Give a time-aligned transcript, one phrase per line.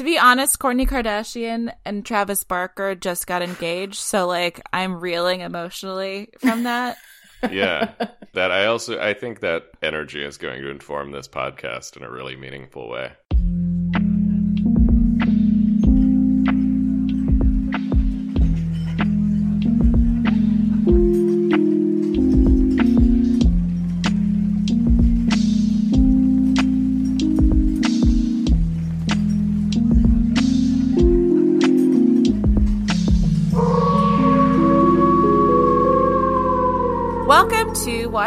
[0.00, 5.42] To be honest, Kourtney Kardashian and Travis Barker just got engaged, so like I'm reeling
[5.42, 6.96] emotionally from that.
[7.50, 7.92] yeah.
[8.32, 12.10] That I also I think that energy is going to inform this podcast in a
[12.10, 13.12] really meaningful way.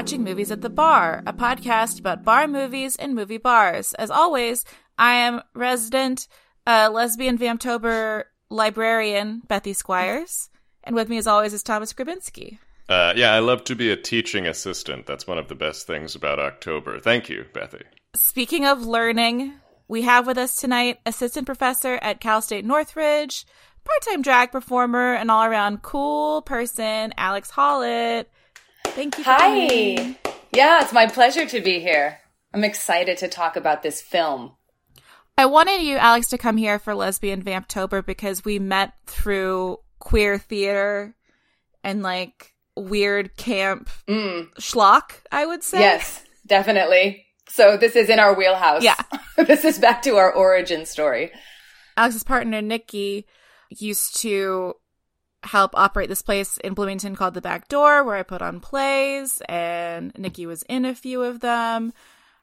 [0.03, 3.93] Watching Movies at the Bar, a podcast about bar movies and movie bars.
[3.93, 4.65] As always,
[4.97, 6.27] I am resident
[6.67, 10.49] uh, lesbian vamptober librarian Bethy Squires,
[10.83, 12.57] and with me, as always, is Thomas Grabinski.
[12.89, 15.05] Uh, yeah, I love to be a teaching assistant.
[15.05, 16.99] That's one of the best things about October.
[16.99, 17.83] Thank you, Bethy.
[18.13, 19.53] Speaking of learning,
[19.87, 23.45] we have with us tonight assistant professor at Cal State Northridge,
[23.85, 28.29] part-time drag performer, and all-around cool person, Alex Hollett.
[28.95, 29.23] Thank you.
[29.23, 29.95] Hi.
[29.95, 30.15] Coming.
[30.53, 32.19] Yeah, it's my pleasure to be here.
[32.53, 34.51] I'm excited to talk about this film.
[35.35, 40.37] I wanted you, Alex, to come here for Lesbian Vamptober because we met through queer
[40.37, 41.15] theater
[41.83, 44.47] and like weird camp mm.
[44.59, 45.79] schlock, I would say.
[45.79, 47.25] Yes, definitely.
[47.49, 48.83] So this is in our wheelhouse.
[48.83, 49.01] Yeah.
[49.37, 51.31] this is back to our origin story.
[51.97, 53.25] Alex's partner, Nikki,
[53.71, 54.75] used to
[55.43, 59.41] help operate this place in Bloomington called The Back Door, where I put on plays,
[59.47, 61.93] and Nikki was in a few of them.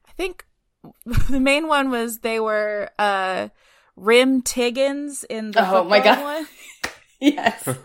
[0.09, 0.47] I think
[1.29, 3.49] the main one was they were uh,
[3.97, 6.23] Rim Tiggins in the oh my god.
[6.23, 6.47] one.
[7.21, 7.67] yes.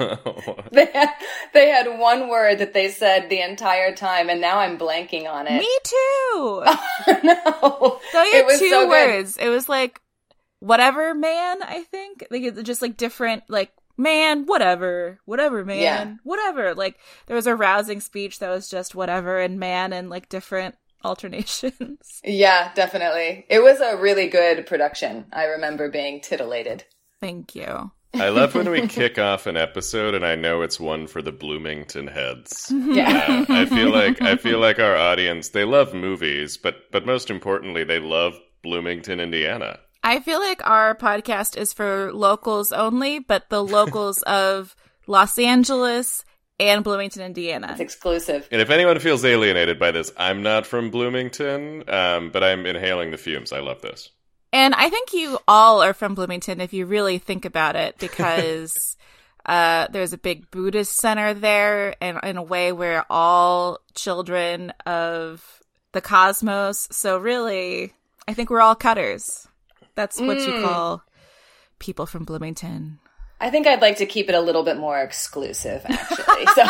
[0.72, 1.10] They had
[1.54, 5.48] they had one word that they said the entire time and now i'm blanking on
[5.48, 5.60] it.
[5.60, 6.64] Me too.
[7.24, 8.00] No.
[8.12, 9.38] So you had two so words.
[9.38, 10.02] It was like
[10.60, 12.26] whatever man i think.
[12.30, 16.14] Like it's just like different like man, whatever, whatever, man, yeah.
[16.24, 16.74] whatever.
[16.74, 20.76] Like there was a rousing speech that was just whatever and man and like different
[21.04, 22.22] alternations.
[22.24, 23.46] Yeah, definitely.
[23.50, 25.26] It was a really good production.
[25.32, 26.84] I remember being titillated.
[27.22, 27.92] Thank you.
[28.14, 31.32] I love when we kick off an episode and I know it's one for the
[31.32, 32.72] Bloomington heads.
[32.72, 33.46] Yeah.
[33.50, 37.30] Uh, I feel like I feel like our audience, they love movies, but but most
[37.30, 39.80] importantly, they love Bloomington, Indiana.
[40.06, 44.76] I feel like our podcast is for locals only, but the locals of
[45.08, 46.24] Los Angeles
[46.60, 47.70] and Bloomington, Indiana.
[47.72, 48.48] It's exclusive.
[48.52, 53.10] And if anyone feels alienated by this, I'm not from Bloomington, um, but I'm inhaling
[53.10, 53.52] the fumes.
[53.52, 54.12] I love this.
[54.54, 58.96] And I think you all are from Bloomington if you really think about it, because
[59.48, 65.44] uh, there's a big Buddhist center there, and in a way where all children of
[65.94, 66.88] the cosmos.
[66.92, 67.92] So really,
[68.28, 69.48] I think we're all cutters.
[69.96, 70.46] That's what mm.
[70.46, 71.04] you call
[71.80, 73.00] people from Bloomington.
[73.40, 76.46] I think I'd like to keep it a little bit more exclusive, actually.
[76.56, 76.64] so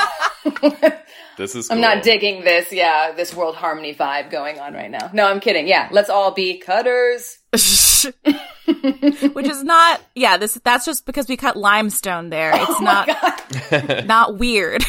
[1.38, 1.68] this is.
[1.68, 1.76] Cool.
[1.76, 2.72] I'm not digging this.
[2.72, 5.12] Yeah, this world harmony vibe going on right now.
[5.14, 5.68] No, I'm kidding.
[5.68, 7.38] Yeah, let's all be cutters.
[7.52, 10.02] Which is not.
[10.16, 10.60] Yeah, this.
[10.64, 12.52] That's just because we cut limestone there.
[12.56, 14.06] It's oh not.
[14.06, 14.84] not weird.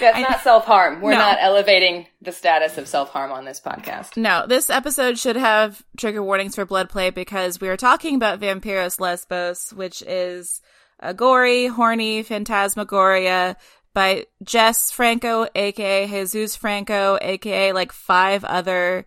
[0.00, 1.00] It's not self harm.
[1.00, 1.18] We're no.
[1.18, 4.16] not elevating the status of self harm on this podcast.
[4.16, 8.40] No, this episode should have trigger warnings for blood play because we are talking about
[8.40, 10.60] Vampiros Lesbos, which is
[11.00, 13.56] a gory, horny phantasmagoria
[13.94, 19.06] by Jess Franco, aka Jesus Franco, aka like five other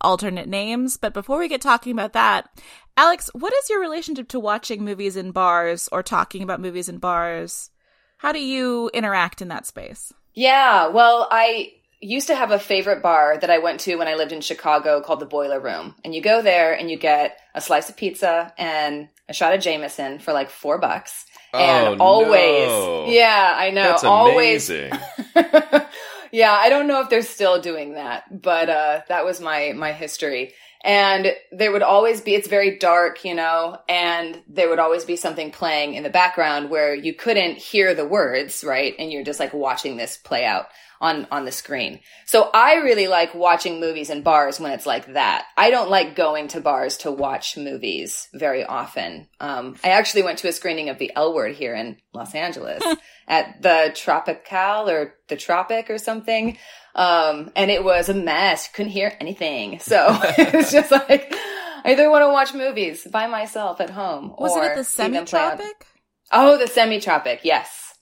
[0.00, 0.96] alternate names.
[0.96, 2.48] But before we get talking about that,
[2.96, 6.98] Alex, what is your relationship to watching movies in bars or talking about movies in
[6.98, 7.70] bars?
[8.18, 10.12] How do you interact in that space?
[10.38, 14.14] Yeah, well, I used to have a favorite bar that I went to when I
[14.14, 15.96] lived in Chicago called the Boiler Room.
[16.04, 19.60] And you go there and you get a slice of pizza and a shot of
[19.60, 21.26] Jameson for like four bucks.
[21.52, 23.06] And oh, always, no.
[23.08, 24.70] yeah, I know, That's always.
[24.70, 24.96] amazing.
[26.30, 29.90] yeah, I don't know if they're still doing that, but uh, that was my my
[29.90, 30.52] history.
[30.84, 35.16] And there would always be, it's very dark, you know, and there would always be
[35.16, 38.94] something playing in the background where you couldn't hear the words, right?
[38.98, 40.66] And you're just like watching this play out
[41.00, 42.00] on, on the screen.
[42.26, 45.46] So I really like watching movies in bars when it's like that.
[45.56, 49.28] I don't like going to bars to watch movies very often.
[49.40, 52.82] Um, I actually went to a screening of The L Word here in Los Angeles
[53.28, 56.58] at the Tropical or the Tropic or something.
[56.98, 58.66] Um, and it was a mess.
[58.68, 59.78] Couldn't hear anything.
[59.78, 64.34] So it was just like, I either want to watch movies by myself at home.
[64.36, 65.86] Was or it at the semi-tropic?
[66.32, 67.40] Oh, the semi-tropic.
[67.44, 67.94] Yes.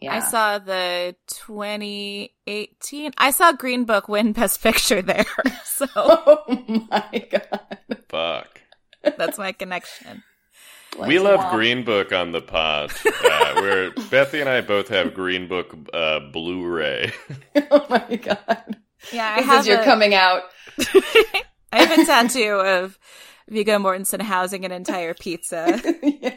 [0.00, 0.14] Yeah.
[0.14, 3.10] I saw the 2018.
[3.18, 5.26] I saw Green Book win Best Picture there.
[5.64, 5.86] So.
[5.94, 6.42] oh
[6.90, 7.78] my god.
[8.08, 8.60] Fuck.
[9.16, 10.24] That's my connection.
[11.06, 12.92] We love Green Book on the pod.
[13.04, 17.12] Uh, where Bethy and I both have Green Book uh, Blu-ray.
[17.70, 18.76] oh my god!
[19.12, 20.42] Yeah, I This have is your a- coming out.
[21.72, 22.98] I have a tattoo of
[23.48, 25.80] Viggo Mortensen housing an entire pizza.
[26.02, 26.34] yeah.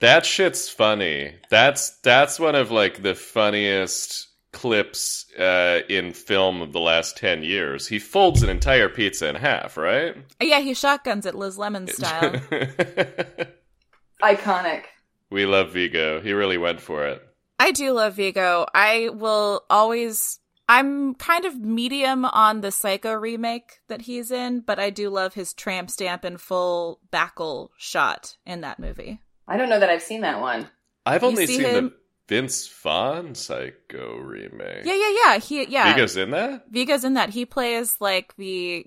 [0.00, 1.34] That shit's funny.
[1.50, 7.42] That's that's one of like the funniest clips uh, in film of the last ten
[7.42, 7.86] years.
[7.86, 10.16] He folds an entire pizza in half, right?
[10.40, 12.40] yeah, he shotguns it Liz Lemon style.
[14.22, 14.84] Iconic.
[15.30, 16.20] we love Viggo.
[16.20, 17.22] He really went for it.
[17.58, 18.66] I do love Viggo.
[18.74, 20.38] I will always.
[20.68, 25.34] I'm kind of medium on the Psycho remake that he's in, but I do love
[25.34, 29.20] his tramp stamp and full backle shot in that movie.
[29.46, 30.68] I don't know that I've seen that one.
[31.06, 31.94] I've You only see seen him- the
[32.34, 34.84] Vince Vaughn Psycho remake.
[34.84, 35.38] Yeah, yeah, yeah.
[35.38, 35.94] He, yeah.
[35.94, 36.64] Viggo's in that.
[36.68, 37.30] Viggo's in that.
[37.30, 38.86] He plays like the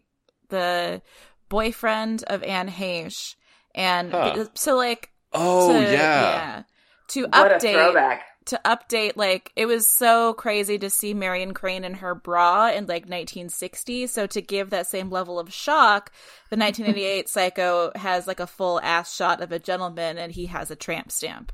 [0.50, 1.02] the
[1.48, 3.36] boyfriend of Anne Heche,
[3.74, 4.48] and Huh.
[4.56, 6.64] so like Oh to, yeah.
[7.10, 8.24] to What a update throwback.
[8.46, 12.86] to update like it was so crazy to see Marion Crane in her bra in
[12.86, 16.12] like 1960 so to give that same level of shock
[16.50, 20.72] the 1988 psycho has like a full ass shot of a gentleman and he has
[20.72, 21.52] a tramp stamp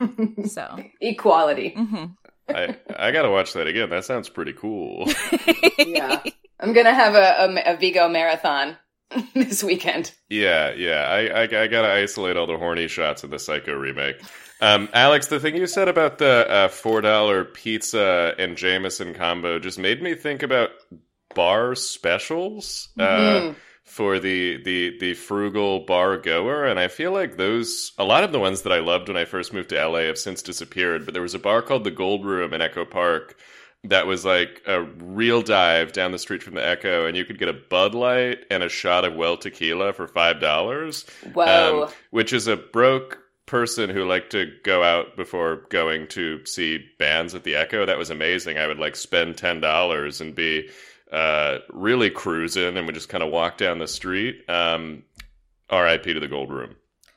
[0.46, 1.74] so Equality.
[1.76, 2.16] mhm.
[2.48, 3.90] I I gotta watch that again.
[3.90, 5.08] That sounds pretty cool.
[5.78, 6.20] Yeah.
[6.60, 8.76] I'm gonna have a, a, a Viggo marathon
[9.34, 10.12] this weekend.
[10.28, 11.02] Yeah, yeah.
[11.08, 14.16] I, I, I gotta isolate all the horny shots in the Psycho remake.
[14.60, 19.58] Um, Alex, the thing you said about the uh, four dollar pizza and Jameson combo
[19.58, 20.70] just made me think about
[21.34, 23.56] bar specials uh, Mhm.
[23.84, 28.30] for the, the the frugal bar goer, and I feel like those a lot of
[28.32, 31.04] the ones that I loved when I first moved to LA have since disappeared.
[31.04, 33.36] But there was a bar called the Gold Room in Echo Park
[33.84, 37.38] that was like a real dive down the street from the Echo, and you could
[37.38, 41.84] get a Bud Light and a shot of well tequila for five dollars, Whoa.
[41.84, 46.84] um, which is a broke person who liked to go out before going to see
[46.98, 47.84] bands at the Echo.
[47.84, 48.56] That was amazing.
[48.56, 50.70] I would like spend ten dollars and be
[51.10, 54.48] uh, really cruising, and would just kind of walk down the street.
[54.48, 55.02] Um,
[55.70, 56.14] R.I.P.
[56.14, 56.76] to the Gold Room.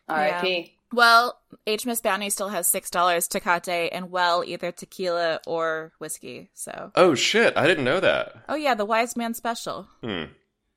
[0.09, 0.77] R.I.P.
[0.93, 6.91] well HMS Bounty still has six dollars Tecate and well either tequila or whiskey so
[6.95, 7.55] Oh shit!
[7.57, 8.33] I didn't know that.
[8.49, 10.23] oh yeah the wise man special Hmm.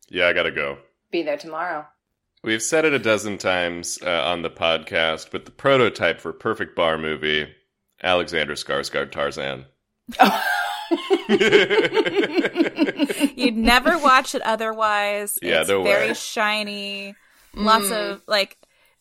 [0.08, 0.78] Yeah, I gotta go.
[1.10, 1.86] Be there tomorrow.
[2.44, 6.76] We've said it a dozen times uh, on the podcast, but the prototype for perfect
[6.76, 7.48] bar movie,
[8.02, 9.66] Alexander Skarsgård Tarzan.
[13.36, 15.38] You'd never watch it otherwise.
[15.42, 16.14] Yeah, it's no very way.
[16.14, 17.14] shiny.
[17.54, 18.10] Lots Mm.
[18.12, 18.56] of like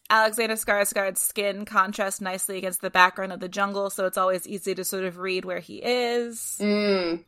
[0.09, 4.73] Alexander Skarsgård's skin contrasts nicely against the background of the jungle, so it's always easy
[4.75, 6.57] to sort of read where he is.
[6.61, 7.23] Mm.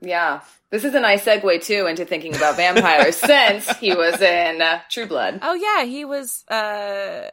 [0.00, 0.40] Yeah.
[0.70, 4.80] This is a nice segue, too, into thinking about vampires since he was in uh,
[4.90, 5.40] True Blood.
[5.42, 6.44] Oh yeah, he was.
[6.48, 7.28] uh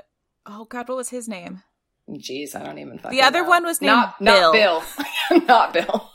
[0.45, 1.61] Oh god, what was his name?
[2.09, 3.49] Jeez, I don't even fucking The other know.
[3.49, 4.51] one was named not, Bill.
[4.51, 5.41] Not Bill.
[5.47, 6.10] not Bill.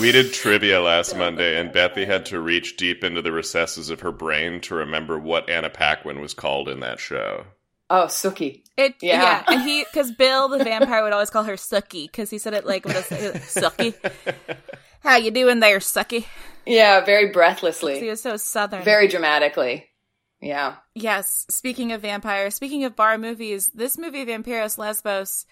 [0.00, 4.00] We did trivia last Monday, and Bethy had to reach deep into the recesses of
[4.00, 7.44] her brain to remember what Anna Paquin was called in that show.
[7.90, 8.62] Oh, Sookie.
[8.76, 9.44] It yeah, Yeah.
[9.48, 12.66] and he because Bill the vampire would always call her Sucky because he said it
[12.66, 13.94] like with a Sucky.
[15.02, 16.26] How you doing there, Sucky?
[16.66, 17.94] Yeah, very breathlessly.
[17.94, 18.30] He breathlessly.
[18.32, 18.82] was so southern.
[18.82, 19.86] Very dramatically.
[20.40, 20.76] Yeah.
[20.94, 25.46] Yes, speaking of vampires, speaking of bar movies, this movie Vampiros Lesbos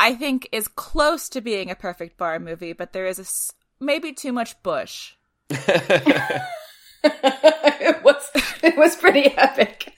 [0.00, 3.52] I think is close to being a perfect bar movie, but there is a s-
[3.78, 5.12] maybe too much bush.
[5.50, 6.42] it
[8.04, 8.30] was
[8.62, 9.94] it was pretty epic.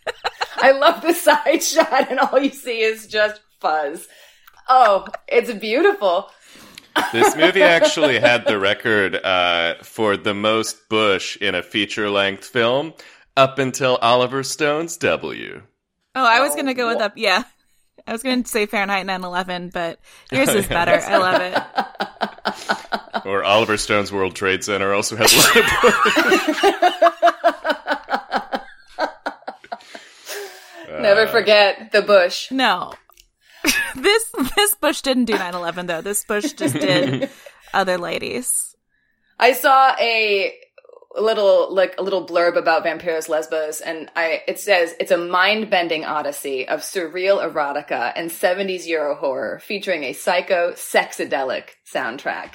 [0.56, 4.06] I love the side shot and all you see is just fuzz.
[4.68, 6.30] Oh, it's beautiful.
[7.12, 12.44] This movie actually had the record uh, for the most bush in a feature length
[12.44, 12.94] film
[13.36, 15.62] up until Oliver Stone's W.
[16.14, 17.44] Oh, I was Oh, going to go with wha- up yeah.
[18.06, 19.98] I was going to say Fahrenheit 9/11, but
[20.30, 21.00] yours is better.
[21.04, 21.62] I love it.
[23.24, 27.22] Or Oliver Stone's World Trade Center also has a lot of
[31.00, 32.50] Never Uh, forget the bush.
[32.50, 32.92] No.
[33.94, 34.24] this
[34.56, 36.00] this bush didn't do 9/11 though.
[36.00, 37.30] This bush just did
[37.72, 38.74] other ladies.
[39.38, 40.52] I saw a
[41.20, 46.04] little like a little blurb about Vampiros Lesbos and I it says it's a mind-bending
[46.04, 52.54] odyssey of surreal erotica and 70s Euro horror featuring a psycho sexadelic soundtrack.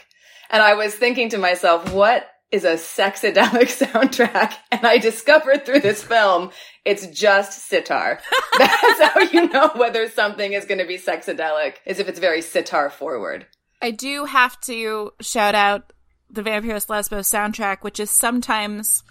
[0.50, 4.54] And I was thinking to myself, what is a sexadelic soundtrack?
[4.72, 6.52] And I discovered through this film,
[6.86, 8.20] it's just sitar.
[8.58, 12.42] That's how you know whether something is going to be sexadelic, is if it's very
[12.42, 13.46] sitar forward.
[13.82, 15.92] I do have to shout out
[16.30, 19.04] the Vampiros Lesbos soundtrack, which is sometimes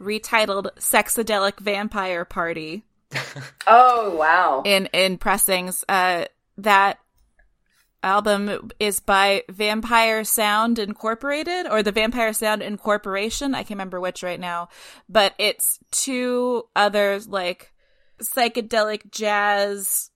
[0.00, 2.84] retitled Sexadelic Vampire Party.
[3.66, 4.62] oh wow!
[4.64, 6.24] In in pressings, uh,
[6.58, 6.98] that
[8.02, 13.54] album is by Vampire Sound Incorporated or the Vampire Sound Incorporation.
[13.54, 14.68] I can't remember which right now,
[15.08, 17.72] but it's two others like
[18.20, 20.10] psychedelic jazz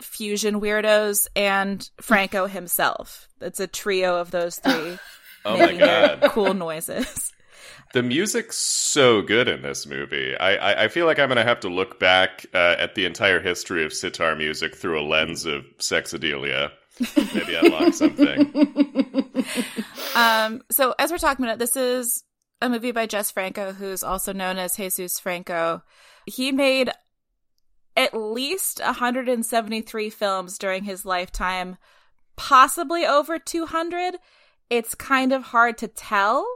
[0.00, 3.28] fusion weirdos and Franco himself.
[3.40, 4.98] It's a trio of those three.
[5.44, 6.22] oh my god!
[6.30, 7.32] Cool noises.
[7.94, 10.36] The music's so good in this movie.
[10.36, 13.04] I, I, I feel like I'm going to have to look back uh, at the
[13.04, 16.72] entire history of sitar music through a lens of sexadelia.
[17.16, 18.52] Maybe unlock something.
[20.16, 22.24] um, so as we're talking about, this is
[22.60, 25.82] a movie by Jess Franco, who's also known as Jesus Franco.
[26.26, 26.90] He made
[27.96, 31.76] at least 173 films during his lifetime,
[32.34, 34.16] possibly over 200.
[34.70, 36.46] It's kind of hard to tell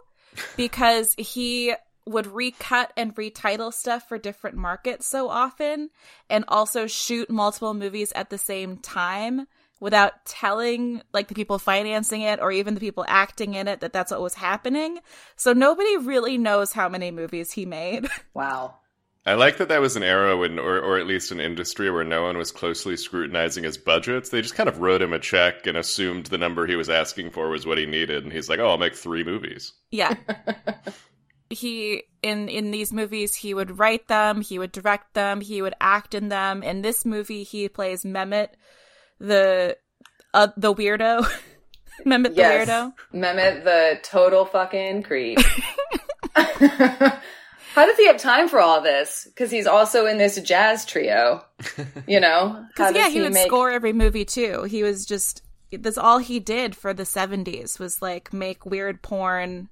[0.56, 1.74] because he
[2.06, 5.90] would recut and retitle stuff for different markets so often
[6.30, 9.46] and also shoot multiple movies at the same time
[9.80, 13.92] without telling like the people financing it or even the people acting in it that
[13.92, 14.98] that's what was happening.
[15.36, 18.08] So nobody really knows how many movies he made.
[18.34, 18.76] Wow.
[19.26, 22.04] I like that that was an era when, or, or at least an industry where
[22.04, 24.30] no one was closely scrutinizing his budgets.
[24.30, 27.30] They just kind of wrote him a check and assumed the number he was asking
[27.30, 28.24] for was what he needed.
[28.24, 29.74] And he's like, oh, I'll make three movies.
[29.90, 30.14] Yeah.
[31.50, 35.74] he, in, in these movies, he would write them, he would direct them, he would
[35.80, 36.62] act in them.
[36.62, 38.48] In this movie, he plays Mehmet,
[39.18, 39.76] the,
[40.32, 41.30] uh, the weirdo.
[42.06, 42.66] Mehmet yes.
[42.66, 42.92] the weirdo.
[43.12, 45.38] Mehmet the total fucking creep.
[47.78, 49.24] How does he have time for all this?
[49.26, 51.44] Because he's also in this jazz trio.
[52.06, 53.46] You know, because yeah, he, he would make...
[53.46, 54.62] score every movie too.
[54.62, 59.68] He was just that's all he did for the seventies was like make weird porn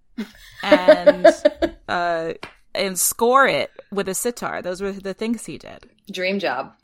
[0.62, 1.26] and
[1.88, 2.34] uh
[2.74, 4.60] and score it with a sitar.
[4.60, 5.88] Those were the things he did.
[6.10, 6.74] Dream job,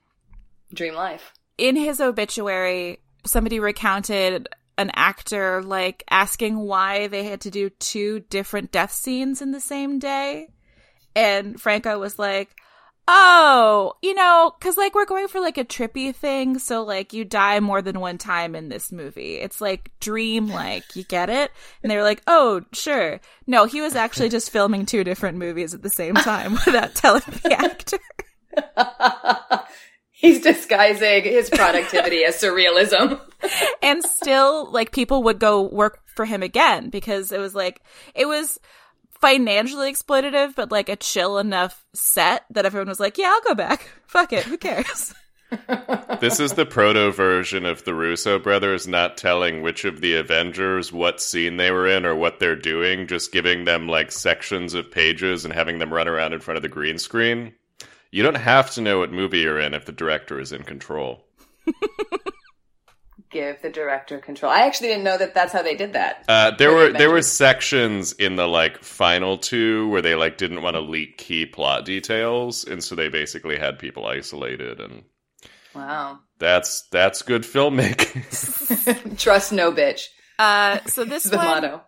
[0.73, 1.35] dream life.
[1.59, 4.49] In his obituary, somebody recounted
[4.79, 9.61] an actor like asking why they had to do two different death scenes in the
[9.61, 10.49] same day
[11.15, 12.57] and Franco was like,
[13.09, 16.61] Oh, you know, cause like we're going for like a trippy thing.
[16.61, 19.35] So like you die more than one time in this movie.
[19.37, 21.51] It's like dream like, you get it?
[21.83, 23.21] And they were like, oh, sure.
[23.47, 27.23] No, he was actually just filming two different movies at the same time without telling
[27.43, 27.99] the actor.
[30.13, 33.21] He's disguising his productivity as surrealism.
[33.83, 37.83] and still like people would go work for him again because it was like,
[38.15, 38.61] it was,
[39.23, 43.55] financially exploitative, but like a chill enough set that everyone was like, yeah, I'll go
[43.55, 43.89] back.
[44.07, 44.45] Fuck it.
[44.45, 45.15] Who cares?
[46.21, 50.93] this is the proto version of the Russo brothers not telling which of the Avengers
[50.93, 54.91] what scene they were in or what they're doing, just giving them like sections of
[54.91, 57.55] pages and having them run around in front of the green screen.
[58.11, 61.25] You don't have to know what movie you're in if the director is in control.
[63.33, 64.53] give the director control.
[64.53, 66.25] I actually didn't know that that's how they did that.
[66.29, 70.63] Uh, there were there were sections in the like final two where they like didn't
[70.63, 74.81] want to leak key plot details, and so they basically had people isolated.
[74.81, 75.05] And
[75.75, 79.19] wow, that's that's good filmmaking.
[79.19, 80.09] Trust no bitch.
[80.39, 81.81] Uh, so this the one, motto.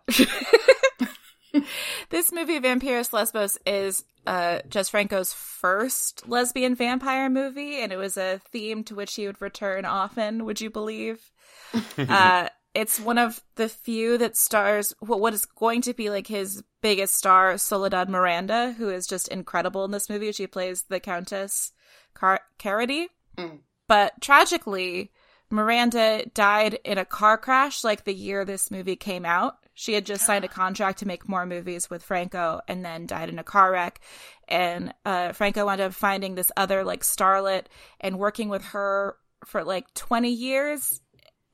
[2.09, 8.17] this movie, Vampiros Lesbos, is uh, Jess Franco's first lesbian vampire movie, and it was
[8.17, 10.45] a theme to which he would return often.
[10.45, 11.31] Would you believe?
[11.97, 16.27] uh, it's one of the few that stars what what is going to be like
[16.27, 20.31] his biggest star, Soledad Miranda, who is just incredible in this movie.
[20.31, 21.71] She plays the Countess
[22.13, 23.07] Car- Carody.
[23.37, 23.59] Mm.
[23.87, 25.11] But tragically,
[25.49, 29.57] Miranda died in a car crash like the year this movie came out.
[29.73, 33.29] She had just signed a contract to make more movies with Franco and then died
[33.29, 34.01] in a car wreck.
[34.47, 37.65] And uh, Franco wound up finding this other like starlet
[37.99, 41.01] and working with her for like 20 years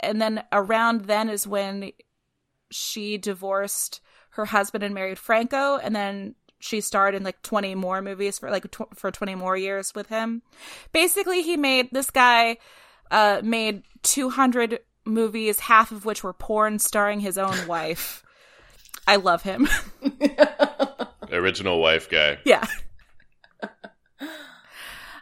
[0.02, 1.92] and then around then is when
[2.72, 8.02] she divorced her husband and married Franco, and then she starred in like 20 more
[8.02, 10.42] movies for like tw- for 20 more years with him.
[10.94, 12.58] Basically, he made this guy
[13.10, 18.24] uh made 200 movies, half of which were porn starring his own wife.
[19.08, 19.68] I love him.
[21.32, 22.38] Original wife guy.
[22.46, 22.66] Yeah.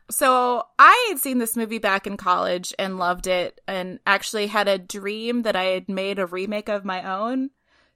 [0.10, 4.68] So I had seen this movie back in college and loved it, and actually had
[4.68, 7.52] a dream that I had made a remake of my own.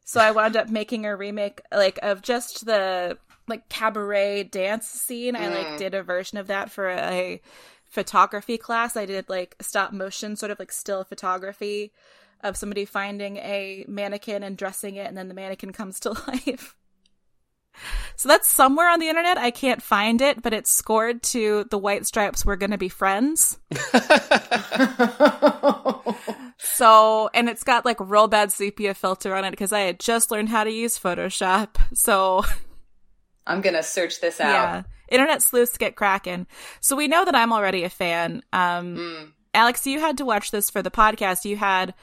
[0.06, 3.18] So I wound up making a remake, like of just the
[3.48, 5.36] like cabaret dance scene.
[5.36, 5.40] Mm.
[5.40, 5.78] I like mm.
[5.78, 7.42] did a version of that for a
[7.86, 8.96] photography class.
[8.96, 11.92] I did like stop motion, sort of like still photography
[12.42, 16.76] of somebody finding a mannequin and dressing it, and then the mannequin comes to life.
[18.16, 19.38] So that's somewhere on the internet.
[19.38, 23.58] I can't find it, but it's scored to the White Stripes We're Gonna Be Friends.
[26.58, 30.32] so, and it's got like real bad sepia filter on it because I had just
[30.32, 31.76] learned how to use Photoshop.
[31.94, 32.44] So,
[33.48, 34.50] I'm gonna search this out.
[34.50, 36.48] yeah, internet sleuths get cracking.
[36.80, 38.44] So we know that I'm already a fan.
[38.54, 39.32] Um, Mm.
[39.56, 41.46] Alex, you had to watch this for the podcast.
[41.46, 41.94] You had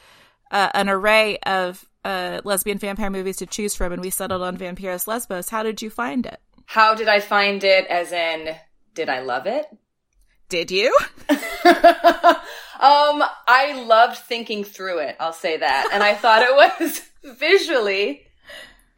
[0.52, 4.56] uh, an array of uh, lesbian vampire movies to choose from, and we settled on
[4.56, 5.48] Vampiros Lesbos.
[5.48, 6.40] How did you find it?
[6.66, 7.86] How did I find it?
[7.86, 8.54] As in,
[8.94, 9.66] did I love it?
[10.48, 10.96] Did you?
[11.28, 11.38] um,
[12.80, 15.16] I loved thinking through it.
[15.20, 17.02] I'll say that, and I thought it was
[17.38, 18.22] visually,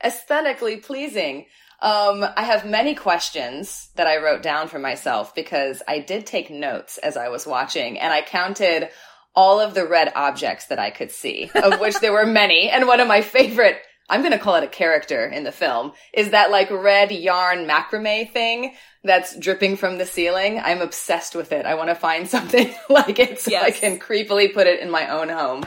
[0.03, 1.47] aesthetically pleasing.
[1.81, 6.49] Um, I have many questions that I wrote down for myself because I did take
[6.49, 8.89] notes as I was watching, and I counted
[9.35, 12.69] all of the red objects that I could see, of which there were many.
[12.69, 15.93] And one of my favorite, I'm going to call it a character in the film,
[16.12, 18.75] is that like red yarn macrame thing
[19.05, 20.61] that's dripping from the ceiling.
[20.62, 21.67] I'm obsessed with it.
[21.67, 25.09] I want to find something like it so I can creepily put it in my
[25.09, 25.65] own home.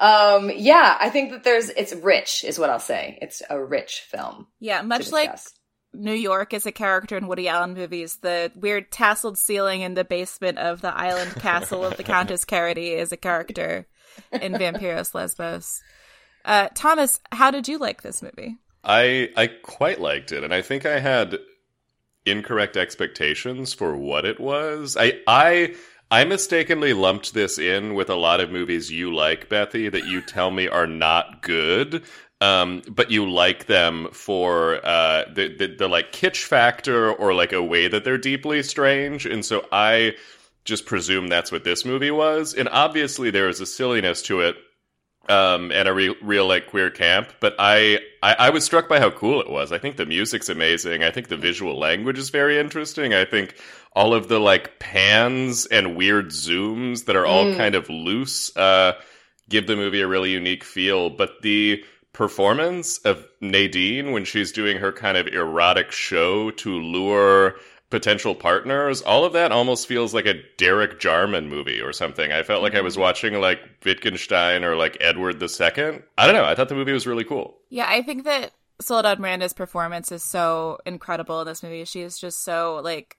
[0.00, 3.18] Um, yeah, I think that there's, it's rich is what I'll say.
[3.20, 4.46] It's a rich film.
[4.60, 5.30] Yeah, much like.
[5.92, 8.16] New York is a character in Woody Allen movies.
[8.16, 12.90] The weird tasseled ceiling in the basement of the island castle of the Countess Carody
[12.90, 13.86] is a character
[14.32, 15.82] in Vampiros Lesbos.
[16.44, 18.56] Uh, Thomas, how did you like this movie?
[18.84, 21.38] I I quite liked it, and I think I had
[22.24, 24.96] incorrect expectations for what it was.
[24.98, 25.74] I I
[26.10, 30.22] I mistakenly lumped this in with a lot of movies you like, Bethy, that you
[30.22, 32.02] tell me are not good.
[32.40, 37.52] Um, but you like them for uh, the, the the like kitsch factor or like
[37.52, 40.14] a way that they're deeply strange, and so I
[40.64, 42.54] just presume that's what this movie was.
[42.54, 44.56] And obviously, there is a silliness to it
[45.28, 47.32] um, and a re- real like queer camp.
[47.40, 49.72] But I, I I was struck by how cool it was.
[49.72, 51.02] I think the music's amazing.
[51.02, 53.14] I think the visual language is very interesting.
[53.14, 53.56] I think
[53.98, 57.56] all of the like pans and weird zooms that are all Mm.
[57.56, 58.92] kind of loose uh,
[59.48, 61.10] give the movie a really unique feel.
[61.10, 61.82] But the
[62.12, 67.56] performance of Nadine when she's doing her kind of erotic show to lure
[67.90, 72.30] potential partners, all of that almost feels like a Derek Jarman movie or something.
[72.32, 76.00] I felt like I was watching like Wittgenstein or like Edward II.
[76.18, 76.44] I don't know.
[76.44, 77.56] I thought the movie was really cool.
[77.70, 81.84] Yeah, I think that Soledad Miranda's performance is so incredible in this movie.
[81.84, 83.16] She is just so like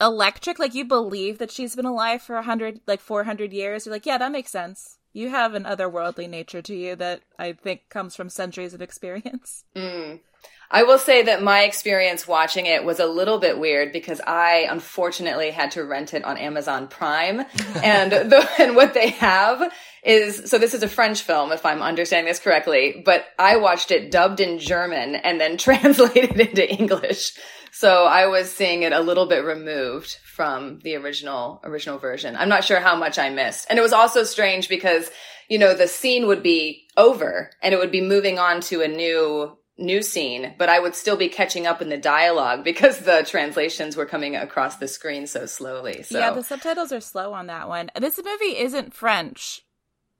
[0.00, 0.58] electric.
[0.58, 3.86] Like you believe that she's been alive for a hundred, like four hundred years.
[3.86, 4.98] You're like, yeah, that makes sense.
[5.12, 9.64] You have an otherworldly nature to you that I think comes from centuries of experience.
[9.74, 10.20] Mm.
[10.70, 14.66] I will say that my experience watching it was a little bit weird because I
[14.68, 17.40] unfortunately had to rent it on Amazon Prime,
[17.82, 21.82] and the, and what they have is so this is a French film if I'm
[21.82, 27.32] understanding this correctly, but I watched it dubbed in German and then translated into English.
[27.72, 32.34] So I was seeing it a little bit removed from the original original version.
[32.34, 33.66] I'm not sure how much I missed.
[33.68, 35.10] And it was also strange because,
[35.48, 38.88] you know, the scene would be over and it would be moving on to a
[38.88, 43.24] new new scene, but I would still be catching up in the dialogue because the
[43.26, 46.02] translations were coming across the screen so slowly.
[46.02, 47.90] So Yeah, the subtitles are slow on that one.
[48.00, 49.62] This movie isn't French.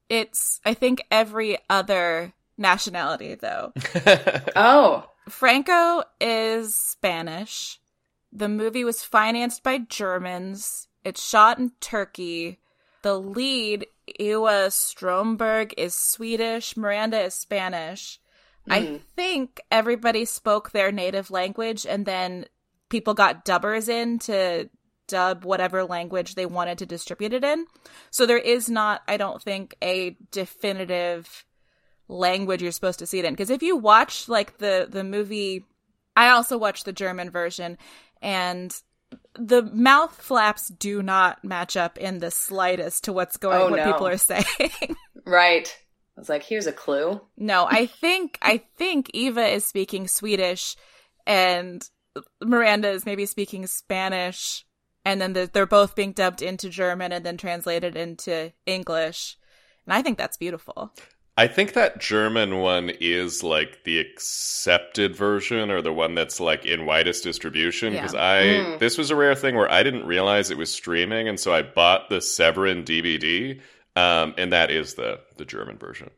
[0.09, 3.73] It's I think every other nationality though.
[4.55, 5.09] Oh.
[5.29, 7.79] Franco is Spanish.
[8.31, 10.87] The movie was financed by Germans.
[11.03, 12.59] It's shot in Turkey.
[13.01, 13.87] The lead,
[14.19, 16.77] Ewa Stromberg, is Swedish.
[16.77, 18.19] Miranda is Spanish.
[18.69, 19.01] I Mm.
[19.15, 22.45] think everybody spoke their native language and then
[22.89, 24.69] people got dubbers in to
[25.07, 27.65] dub whatever language they wanted to distribute it in.
[28.11, 31.45] So there is not, I don't think, a definitive
[32.09, 33.33] language you're supposed to see it in.
[33.33, 35.65] Because if you watch like the the movie,
[36.15, 37.77] I also watched the German version,
[38.21, 38.75] and
[39.39, 43.77] the mouth flaps do not match up in the slightest to what's going Oh, what
[43.77, 43.91] no.
[43.93, 44.95] people are saying.
[45.25, 45.73] Right.
[46.17, 47.21] I was like, here's a clue.
[47.37, 50.75] no, I think I think Eva is speaking Swedish,
[51.27, 51.87] and
[52.43, 54.65] Miranda is maybe speaking Spanish,
[55.05, 59.37] and then the, they're both being dubbed into German and then translated into English,
[59.85, 60.91] and I think that's beautiful.
[61.39, 66.65] I think that German one is like the accepted version or the one that's like
[66.65, 68.01] in widest distribution Yeah.
[68.01, 68.79] because I Mm.
[68.79, 71.61] this was a rare thing where I didn't realize it was streaming and so I
[71.61, 73.61] bought the Severin DVD
[73.97, 76.09] um, and that is the the German version.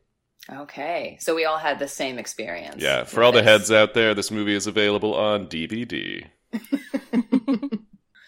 [0.52, 1.16] Okay.
[1.20, 2.82] So we all had the same experience.
[2.82, 6.26] Yeah, for all the heads out there, this movie is available on DVD.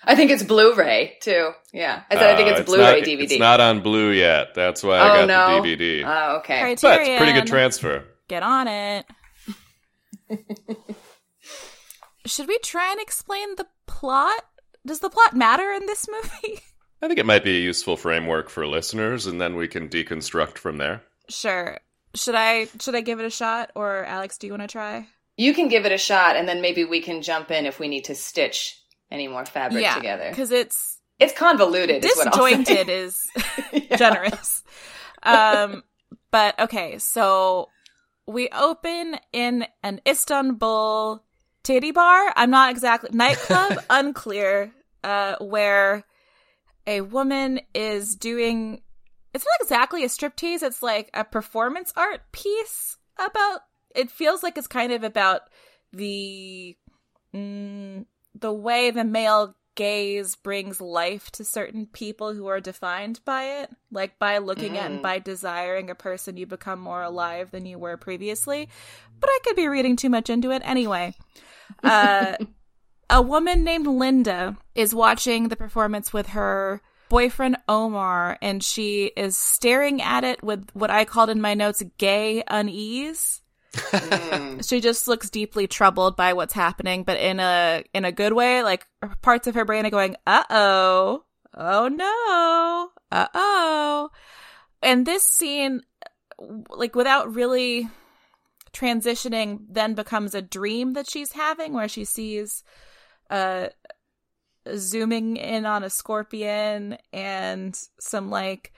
[0.05, 1.51] I think it's Blu-ray too.
[1.73, 2.03] Yeah.
[2.11, 3.23] I said I think Uh, it's Blu-ray not, DVD.
[3.23, 4.55] It's not on Blue yet.
[4.55, 5.63] That's why oh I got no.
[5.63, 6.05] the DVD.
[6.05, 6.61] Oh, okay.
[6.61, 6.79] Criterion.
[6.99, 8.05] but it's pretty good transfer.
[8.29, 9.07] Get on it.
[12.27, 14.45] should we try and explain the plot?
[14.85, 16.61] Does the plot matter in this movie?
[17.03, 20.57] I think it might be a useful framework for listeners, and then we can deconstruct
[20.57, 21.03] from there.
[21.29, 21.79] Sure.
[22.15, 25.09] Should I should I give it a shot, or Alex, do you want to try?
[25.37, 27.89] You can give it a shot, and then maybe we can jump in if we
[27.89, 28.79] need to stitch
[29.11, 30.31] any more fabric yeah, together.
[30.31, 32.05] because it's It's convoluted.
[32.05, 32.57] is what I'll say.
[32.57, 33.19] disjointed is
[33.73, 33.97] Yeah.
[33.97, 34.63] generous.
[35.23, 35.83] Um,
[36.31, 37.69] but okay, so
[38.27, 41.25] we open in an Istanbul
[41.65, 42.33] titty bar.
[42.37, 44.73] I'm not exactly nightclub, unclear.
[45.05, 46.05] Uh, where
[46.87, 48.83] a woman is doing.
[49.35, 50.63] It's not exactly a striptease.
[50.63, 53.61] It's like a performance art piece about.
[53.95, 55.43] It feels like it's kind of about
[55.93, 56.77] the
[57.35, 63.45] mm, the way the male gaze brings life to certain people who are defined by
[63.63, 63.71] it.
[63.91, 65.03] Like by looking at and Mm.
[65.03, 68.69] by desiring a person, you become more alive than you were previously.
[69.19, 71.15] But I could be reading too much into it anyway.
[71.83, 72.37] Uh,
[73.13, 79.37] a woman named Linda is watching the performance with her boyfriend Omar, and she is
[79.37, 83.43] staring at it with what I called in my notes gay unease.
[83.75, 84.69] Mm.
[84.69, 88.63] she just looks deeply troubled by what's happening but in a in a good way
[88.63, 88.87] like
[89.23, 91.25] parts of her brain are going uh-oh.
[91.55, 92.91] Oh no.
[93.11, 94.11] Uh-oh.
[94.83, 95.81] And this scene
[96.69, 97.89] like without really
[98.75, 102.65] transitioning then becomes a dream that she's having where she sees
[103.33, 103.67] uh
[104.77, 108.73] zooming in on a scorpion and some like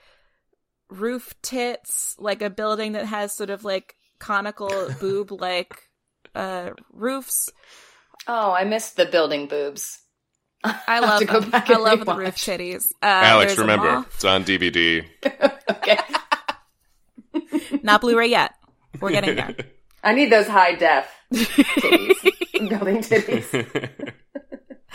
[0.89, 5.89] roof tits like a building that has sort of like conical boob like
[6.33, 7.49] uh roofs
[8.27, 9.99] Oh, I missed the building boobs.
[10.63, 11.51] i love to go them.
[11.51, 12.17] back i love the rewatch.
[12.17, 15.05] roof titties uh, Alex, remember, it's on DVD.
[15.69, 15.99] okay.
[17.83, 18.51] not blu-ray yet
[19.01, 19.55] we're getting there
[20.03, 22.69] I need those high def titties.
[22.69, 24.13] building titties.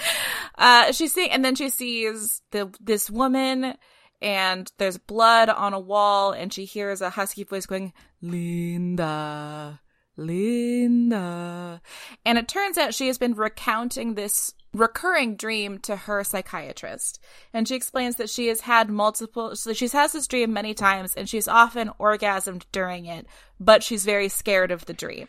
[0.58, 3.74] uh she's seeing and then she sees the this woman
[4.22, 9.80] and there's blood on a wall and she hears a husky voice going linda
[10.20, 11.80] linda.
[12.24, 17.18] And it turns out she has been recounting this recurring dream to her psychiatrist.
[17.52, 21.14] And she explains that she has had multiple so she's had this dream many times
[21.14, 23.26] and she's often orgasmed during it
[23.58, 25.28] but she's very scared of the dream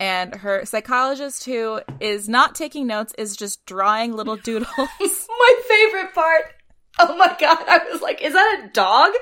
[0.00, 6.14] and her psychologist who is not taking notes is just drawing little doodles My favorite
[6.14, 6.44] part.
[7.00, 7.58] Oh my god!
[7.68, 9.12] I was like, "Is that a dog?"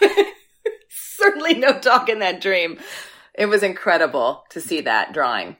[0.88, 2.78] Certainly no dog in that dream.
[3.34, 5.56] It was incredible to see that drawing.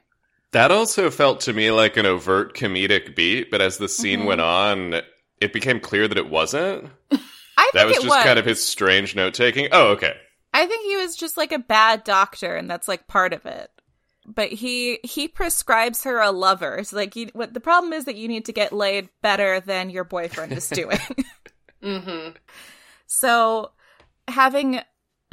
[0.51, 4.25] That also felt to me like an overt comedic beat, but as the scene Mhm.
[4.25, 5.01] went on,
[5.39, 6.89] it became clear that it wasn't.
[7.11, 8.23] I That think was it just was.
[8.23, 9.67] kind of his strange note taking.
[9.71, 10.15] Oh, okay.
[10.53, 13.69] I think he was just like a bad doctor, and that's like part of it.
[14.31, 16.75] But he he prescribes her a lover.
[16.75, 19.89] It's like you, what the problem is that you need to get laid better than
[19.89, 20.99] your boyfriend is doing.
[21.81, 22.35] Mm-hmm.
[23.07, 23.71] so,
[24.27, 24.81] having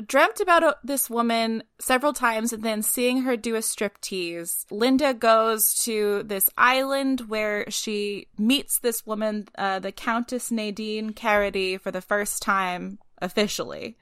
[0.07, 5.13] dreamt about uh, this woman several times and then seeing her do a striptease, Linda
[5.13, 11.91] goes to this island where she meets this woman, uh, the Countess Nadine Carody, for
[11.91, 13.97] the first time officially.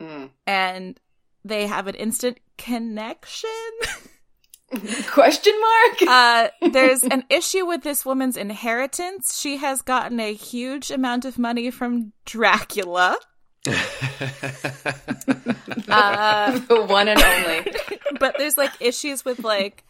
[0.00, 0.30] Mm.
[0.46, 0.98] and
[1.44, 3.50] they have an instant connection.
[5.08, 6.02] Question mark?
[6.12, 9.38] Uh, there's an issue with this woman's inheritance.
[9.40, 13.16] She has gotten a huge amount of money from Dracula.
[15.88, 17.72] Uh, the one and only.
[18.18, 19.84] but there's like issues with like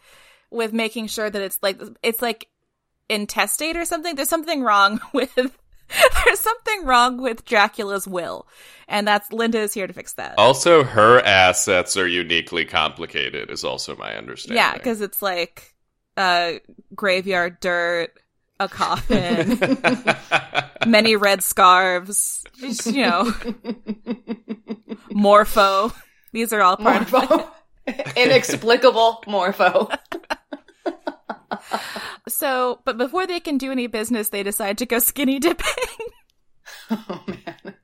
[0.51, 2.49] with making sure that it's like it's like
[3.09, 4.15] intestate or something.
[4.17, 5.57] There's something wrong with
[6.25, 8.47] there's something wrong with Dracula's will,
[8.89, 10.35] and that's Linda is here to fix that.
[10.39, 14.57] also, her assets are uniquely complicated, is also my understanding.
[14.57, 15.75] Yeah, because it's like
[16.17, 16.55] uh
[16.95, 18.13] graveyard dirt,
[18.61, 19.59] a coffin,
[20.87, 23.33] many red scarves, just, you know,
[25.11, 25.93] morpho.
[26.33, 27.29] These are all part of it.
[27.29, 27.51] Morpho.
[28.17, 29.89] Inexplicable morpho.
[32.29, 35.67] So, but before they can do any business, they decide to go skinny dipping.
[36.91, 37.75] Oh man.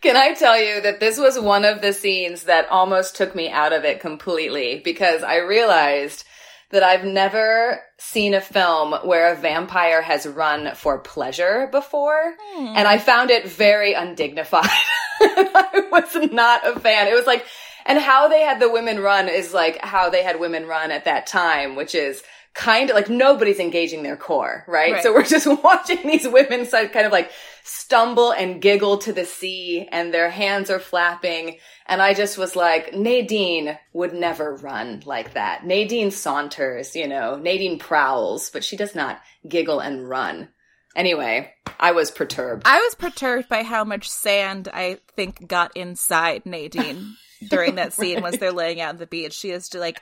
[0.00, 3.50] Can I tell you that this was one of the scenes that almost took me
[3.50, 6.24] out of it completely because I realized
[6.70, 12.34] that I've never seen a film where a vampire has run for pleasure before.
[12.52, 12.74] Hmm.
[12.76, 14.68] And I found it very undignified.
[15.20, 17.08] I was not a fan.
[17.08, 17.46] It was like,
[17.86, 21.06] and how they had the women run is like how they had women run at
[21.06, 22.22] that time, which is
[22.54, 24.94] kind of like nobody's engaging their core, right?
[24.94, 25.02] Right.
[25.02, 27.30] So we're just watching these women kind of like
[27.62, 31.58] stumble and giggle to the sea and their hands are flapping.
[31.86, 35.64] And I just was like, Nadine would never run like that.
[35.64, 40.48] Nadine saunters, you know, Nadine prowls, but she does not giggle and run.
[40.96, 42.64] Anyway, I was perturbed.
[42.66, 47.14] I was perturbed by how much sand I think got inside Nadine
[47.48, 49.34] during that scene once they're laying out on the beach.
[49.34, 50.00] She is like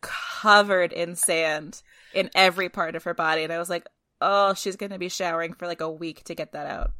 [0.00, 1.82] covered in sand
[2.14, 3.42] in every part of her body.
[3.42, 3.86] And I was like,
[4.20, 6.92] oh, she's going to be showering for like a week to get that out.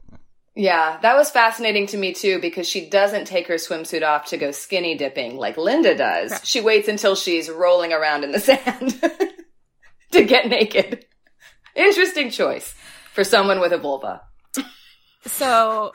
[0.55, 4.39] Yeah, that was fascinating to me too because she doesn't take her swimsuit off to
[4.39, 6.41] go skinny dipping like Linda does.
[6.45, 8.99] She waits until she's rolling around in the sand
[10.13, 11.05] to get naked.
[11.75, 12.75] Interesting choice
[13.13, 14.23] for someone with a vulva.
[15.27, 15.93] So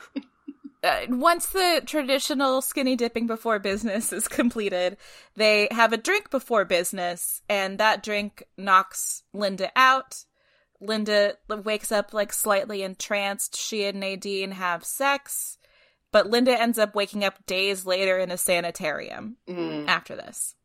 [0.82, 4.96] uh, once the traditional skinny dipping before business is completed,
[5.36, 10.24] they have a drink before business, and that drink knocks Linda out.
[10.80, 13.56] Linda wakes up like slightly entranced.
[13.56, 15.56] She and Nadine have sex,
[16.10, 20.56] but Linda ends up waking up days later in a sanitarium Mm, after this.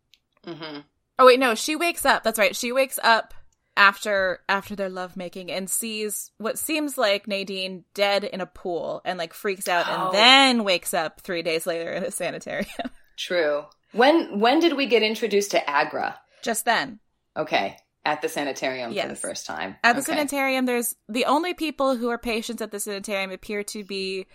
[0.43, 0.79] hmm
[1.19, 2.23] Oh wait, no, she wakes up.
[2.23, 2.55] That's right.
[2.55, 3.33] She wakes up
[3.77, 9.17] after after their lovemaking and sees what seems like Nadine dead in a pool and
[9.17, 10.05] like freaks out Oh.
[10.07, 12.67] and then wakes up 3 days later in a sanitarium.
[13.17, 13.63] True.
[13.93, 16.19] When when did we get introduced to Agra?
[16.43, 16.99] Just then.
[17.37, 19.75] Okay, at the sanitarium for the first time.
[19.83, 20.13] At the Okay.
[20.13, 24.25] sanitarium there's the only people who are patients at the sanitarium appear to be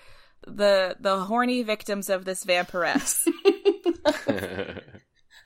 [0.47, 3.27] the the horny victims of this vampiress.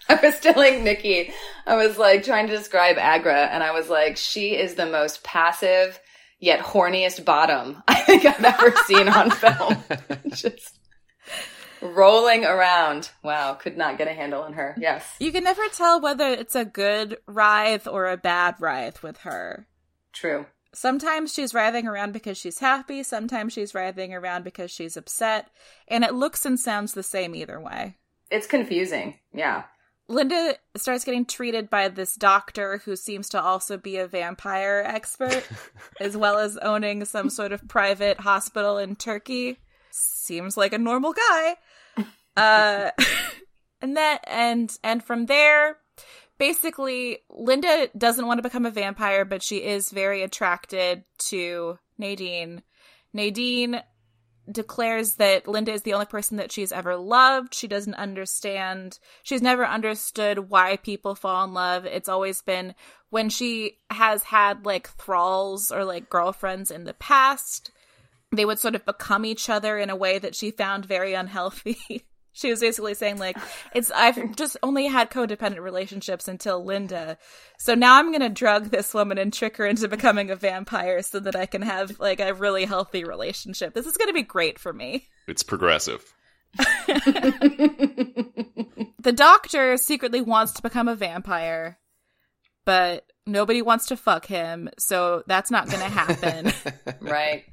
[0.09, 1.33] I was telling Nikki,
[1.67, 5.25] I was like trying to describe Agra, and I was like, she is the most
[5.25, 6.01] passive
[6.39, 9.77] yet horniest bottom I think I've ever seen on film.
[10.29, 10.79] Just
[11.81, 13.11] rolling around.
[13.23, 14.77] Wow, could not get a handle on her.
[14.79, 15.05] Yes.
[15.19, 19.67] you can never tell whether it's a good writhe or a bad writhe with her.
[20.13, 20.47] True.
[20.75, 25.49] Sometimes she's writhing around because she's happy, sometimes she's writhing around because she's upset,
[25.89, 27.97] and it looks and sounds the same either way.
[28.31, 29.19] It's confusing.
[29.33, 29.65] Yeah.
[30.09, 35.45] Linda starts getting treated by this doctor who seems to also be a vampire expert,
[36.01, 39.59] as well as owning some sort of private hospital in Turkey.
[39.91, 41.57] Seems like a normal guy.
[42.39, 42.91] Uh,
[43.81, 45.79] and that and and from there,
[46.37, 52.63] basically, Linda doesn't want to become a vampire, but she is very attracted to Nadine.
[53.15, 53.81] Nadine
[54.51, 57.55] declares that Linda is the only person that she's ever loved.
[57.55, 61.85] She doesn't understand, she's never understood why people fall in love.
[61.85, 62.75] It's always been
[63.11, 67.71] when she has had like thralls or like girlfriends in the past,
[68.33, 71.79] they would sort of become each other in a way that she found very unhealthy.
[72.37, 73.37] she was basically saying like
[73.75, 77.19] it's I've just only had codependent relationships until Linda.
[77.59, 81.03] So now I'm going to drug this woman and trick her into becoming a vampire
[81.03, 83.75] so that I can have like a really healthy relationship.
[83.75, 85.09] This is going to be great for me.
[85.27, 86.13] it's progressive.
[89.07, 91.79] The doctor secretly wants to become a vampire,
[92.65, 96.53] but nobody wants to fuck him, so that's not going to happen.
[97.01, 97.45] Right.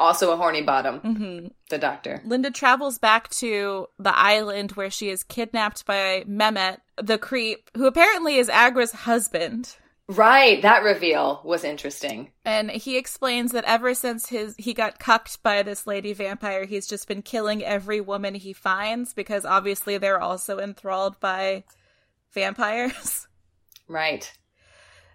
[0.00, 0.98] Also a horny bottom.
[1.00, 2.22] hmm The doctor.
[2.24, 7.86] Linda travels back to the island where she is kidnapped by Mehmet, the creep, who
[7.86, 9.76] apparently is Agra's husband.
[10.08, 10.60] Right.
[10.62, 12.32] That reveal was interesting.
[12.44, 16.88] And he explains that ever since his he got cucked by this lady vampire, he's
[16.88, 21.62] just been killing every woman he finds because obviously they're also enthralled by
[22.32, 23.26] vampires.
[23.86, 24.32] Right.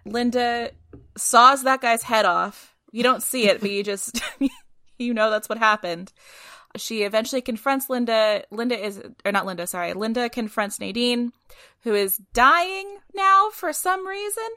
[0.04, 0.70] Linda
[1.16, 2.74] saws that guy's head off.
[2.92, 4.20] You don't see it, but you just
[4.98, 6.12] you know that's what happened.
[6.76, 8.44] She eventually confronts Linda.
[8.50, 9.92] Linda is or not Linda, sorry.
[9.94, 11.32] Linda confronts Nadine,
[11.82, 14.48] who is dying now for some reason.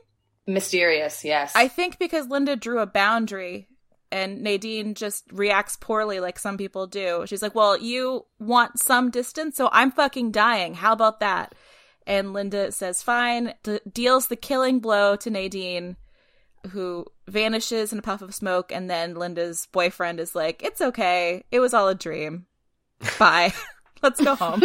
[0.47, 1.23] Mysterious.
[1.23, 1.54] Yes.
[1.56, 3.67] I think because Linda drew a boundary
[4.12, 7.25] and Nadine just reacts poorly like some people do.
[7.28, 10.73] She's like, "Well, you want some distance, so I'm fucking dying.
[10.73, 11.54] How about that?"
[12.08, 15.95] And Linda says, "Fine." D- deals the killing blow to Nadine,
[16.71, 21.43] who vanishes in a puff of smoke, and then Linda's boyfriend is like, "It's okay.
[21.51, 22.45] It was all a dream.
[23.19, 23.53] Bye.
[24.01, 24.61] Let's go home."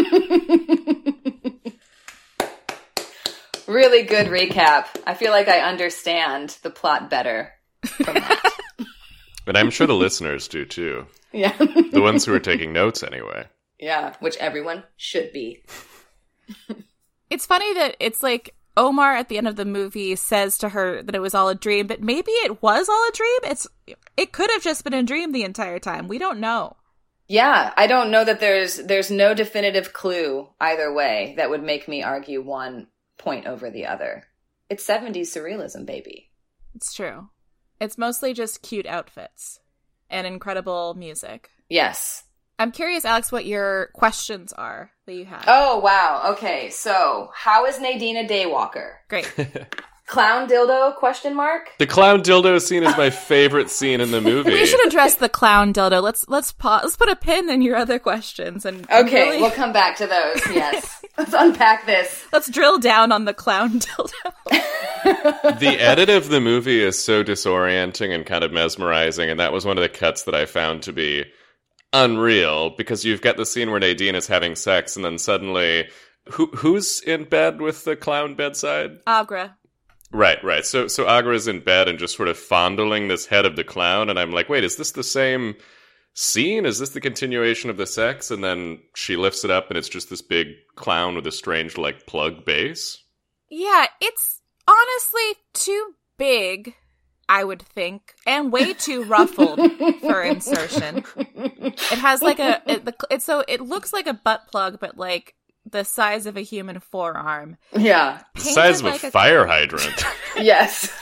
[3.66, 4.86] really good recap.
[5.06, 7.52] I feel like I understand the plot better
[7.86, 8.50] from that.
[9.46, 11.06] And I'm sure the listeners do too.
[11.30, 11.54] yeah.
[11.58, 13.46] The ones who are taking notes anyway.
[13.78, 14.14] yeah.
[14.20, 15.62] Which everyone should be.
[17.28, 21.02] It's funny that it's like Omar at the end of the movie says to her
[21.02, 23.38] that it was all a dream, but maybe it was all a dream.
[23.44, 23.66] It's
[24.16, 26.08] it could have just been a dream the entire time.
[26.08, 26.76] We don't know.
[27.28, 31.88] Yeah, I don't know that there's there's no definitive clue either way that would make
[31.88, 34.24] me argue one point over the other.
[34.68, 36.30] it's 70s surrealism, baby.
[36.74, 37.28] It's true.
[37.80, 39.60] It's mostly just cute outfits
[40.10, 41.50] and incredible music.
[41.68, 42.24] Yes.
[42.58, 45.44] I'm curious, Alex, what your questions are that you have.
[45.48, 46.30] Oh, wow.
[46.32, 46.70] Okay.
[46.70, 48.92] So, how is Nadine a daywalker?
[49.08, 49.32] Great.
[50.06, 51.70] Clown dildo question mark?
[51.78, 54.50] The clown dildo scene is my favorite scene in the movie.
[54.52, 56.02] we should address the clown dildo.
[56.02, 56.82] Let's let's pause.
[56.84, 60.06] Let's put a pin in your other questions and Okay, really- we'll come back to
[60.06, 60.46] those.
[60.54, 61.02] Yes.
[61.16, 62.26] Let's unpack this.
[62.34, 65.58] let's drill down on the clown dildo.
[65.58, 69.64] the edit of the movie is so disorienting and kind of mesmerizing, and that was
[69.64, 71.24] one of the cuts that I found to be
[71.94, 75.88] unreal because you've got the scene where Nadine is having sex, and then suddenly,
[76.30, 78.98] who who's in bed with the clown bedside?
[79.06, 79.56] Agra.
[80.12, 80.66] Right, right.
[80.66, 84.10] So so Agra's in bed and just sort of fondling this head of the clown,
[84.10, 85.54] and I'm like, wait, is this the same
[86.12, 86.66] scene?
[86.66, 88.30] Is this the continuation of the sex?
[88.30, 91.78] And then she lifts it up, and it's just this big clown with a strange
[91.78, 93.02] like plug base.
[93.50, 96.74] Yeah, it's honestly too big,
[97.28, 99.58] I would think, and way too ruffled
[100.00, 101.04] for insertion.
[101.16, 104.96] It has like a it, the, it's so it looks like a butt plug, but
[104.98, 105.34] like
[105.70, 107.56] the size of a human forearm.
[107.76, 108.22] Yeah.
[108.34, 110.04] The Painted size of like a fire hydrant.
[110.36, 110.92] Yes.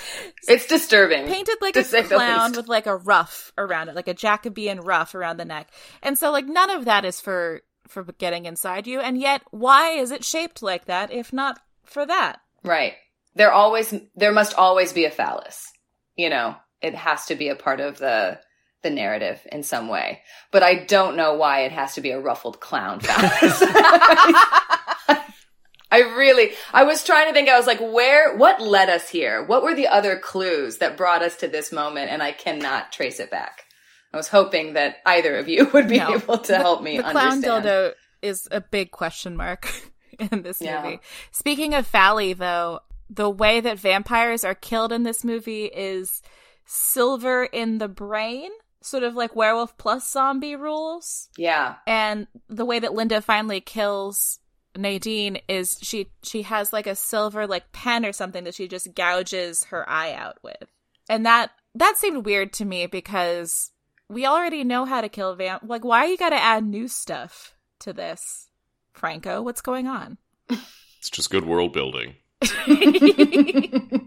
[0.46, 1.26] It's disturbing.
[1.26, 4.80] painted like a say the clown with like a ruff around it, like a Jacobean
[4.80, 5.70] ruff around the neck.
[6.02, 9.92] And so like none of that is for for getting inside you, and yet why
[9.92, 12.40] is it shaped like that if not for that?
[12.62, 12.92] Right.
[13.34, 15.71] There always there must always be a phallus.
[16.16, 18.38] You know, it has to be a part of the
[18.82, 20.20] the narrative in some way.
[20.50, 23.62] But I don't know why it has to be a ruffled clown phallus.
[25.90, 29.44] I really I was trying to think I was like where what led us here?
[29.44, 33.20] What were the other clues that brought us to this moment and I cannot trace
[33.20, 33.64] it back.
[34.12, 36.14] I was hoping that either of you would be No.
[36.14, 37.64] able to help me The clown understand.
[37.66, 39.70] dildo is a big question mark
[40.18, 40.82] in this Yeah.
[40.82, 41.00] movie.
[41.30, 42.80] Speaking of Fally, though,
[43.14, 46.22] the way that vampires are killed in this movie is
[46.64, 51.28] silver in the brain, sort of like werewolf plus zombie rules.
[51.36, 51.76] Yeah.
[51.86, 54.38] And the way that Linda finally kills
[54.76, 58.94] Nadine is she she has like a silver like pen or something that she just
[58.94, 60.68] gouges her eye out with.
[61.10, 63.72] And that that seemed weird to me because
[64.08, 67.54] we already know how to kill vamp like why you got to add new stuff
[67.80, 68.48] to this?
[68.94, 70.16] Franco, what's going on?
[70.48, 72.14] It's just good world building.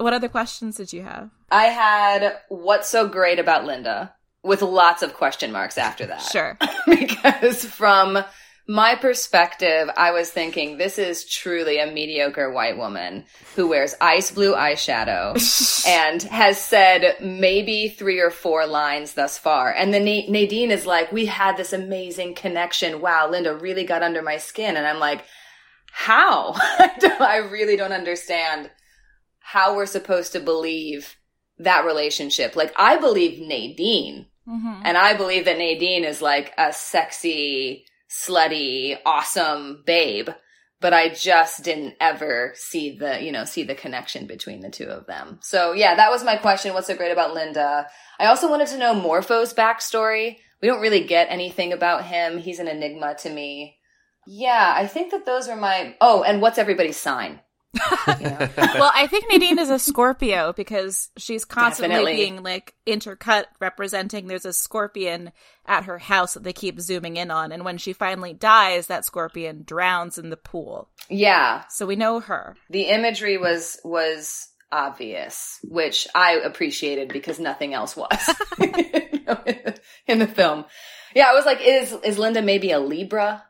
[0.00, 1.28] What other questions did you have?
[1.50, 6.22] I had what's so great about Linda with lots of question marks after that.
[6.22, 6.56] Sure.
[6.86, 8.24] because from
[8.66, 14.30] my perspective, I was thinking this is truly a mediocre white woman who wears ice
[14.30, 15.36] blue eyeshadow
[15.86, 19.70] and has said maybe three or four lines thus far.
[19.70, 23.02] And then Nadine is like, we had this amazing connection.
[23.02, 24.78] Wow, Linda really got under my skin.
[24.78, 25.26] And I'm like,
[25.92, 26.52] how?
[26.56, 28.70] I I really don't understand
[29.40, 31.16] how we're supposed to believe
[31.58, 32.56] that relationship.
[32.56, 34.26] Like, I believe Nadine.
[34.48, 34.82] Mhm.
[34.84, 40.30] And I believe that Nadine is like a sexy, slutty, awesome babe.
[40.80, 44.86] But I just didn't ever see the, you know, see the connection between the two
[44.86, 45.38] of them.
[45.42, 46.72] So yeah, that was my question.
[46.72, 47.86] What's so great about Linda?
[48.18, 50.38] I also wanted to know Morpho's backstory.
[50.62, 52.38] We don't really get anything about him.
[52.38, 53.76] He's an enigma to me.
[54.32, 57.40] Yeah, I think that those are my, oh, and what's everybody's sign?
[58.20, 58.48] You know?
[58.56, 62.16] well, I think Nadine is a Scorpio because she's constantly Definitely.
[62.16, 65.30] being like intercut, representing there's a scorpion
[65.66, 67.50] at her house that they keep zooming in on.
[67.52, 70.90] And when she finally dies, that scorpion drowns in the pool.
[71.08, 72.56] yeah, So we know her.
[72.70, 78.30] the imagery was was obvious, which I appreciated because nothing else was
[80.06, 80.64] in the film.
[81.14, 83.44] Yeah, I was like, is is Linda maybe a Libra?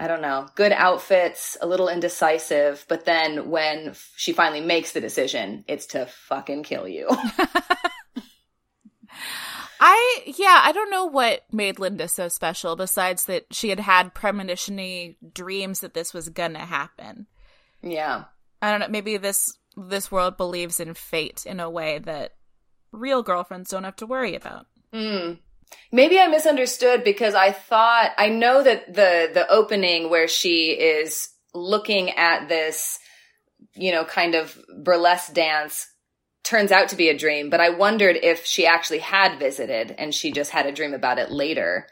[0.00, 0.48] I don't know.
[0.54, 5.84] Good outfits, a little indecisive, but then when f- she finally makes the decision, it's
[5.88, 7.06] to fucking kill you.
[9.82, 14.14] I, yeah, I don't know what made Linda so special besides that she had had
[14.14, 17.26] premonitiony dreams that this was gonna happen.
[17.82, 18.24] yeah.
[18.62, 22.36] I don't know, maybe this, this world believes in fate in a way that
[22.92, 24.66] real girlfriends don't have to worry about.
[24.92, 25.38] Mm.
[25.92, 31.28] Maybe I misunderstood because I thought I know that the the opening where she is
[31.54, 32.98] looking at this,
[33.74, 35.88] you know, kind of burlesque dance
[36.42, 40.14] turns out to be a dream, but I wondered if she actually had visited and
[40.14, 41.86] she just had a dream about it later.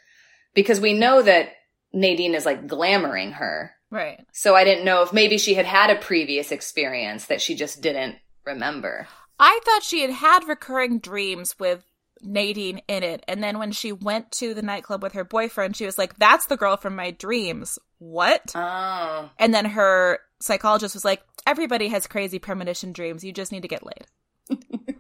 [0.55, 1.51] Because we know that
[1.93, 3.73] Nadine is like glamoring her.
[3.91, 4.25] Right.
[4.33, 7.81] So I didn't know if maybe she had had a previous experience that she just
[7.81, 9.07] didn't remember.
[9.39, 11.85] I thought she had had recurring dreams with
[12.23, 13.25] Nadine in it.
[13.29, 16.47] And then when she went to the nightclub with her boyfriend, she was like, That's
[16.47, 17.79] the girl from my dreams.
[17.99, 18.53] What?
[18.55, 19.31] Oh.
[19.39, 23.25] And then her psychologist was like, Everybody has crazy premonition dreams.
[23.25, 24.07] You just need to get laid.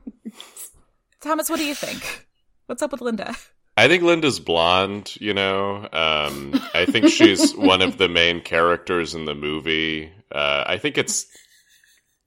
[1.21, 2.27] Thomas, what do you think?
[2.67, 3.35] What's up with Linda?
[3.77, 5.89] I think Linda's blonde, you know.
[5.93, 10.11] Um, I think she's one of the main characters in the movie.
[10.33, 11.27] Uh, I think it's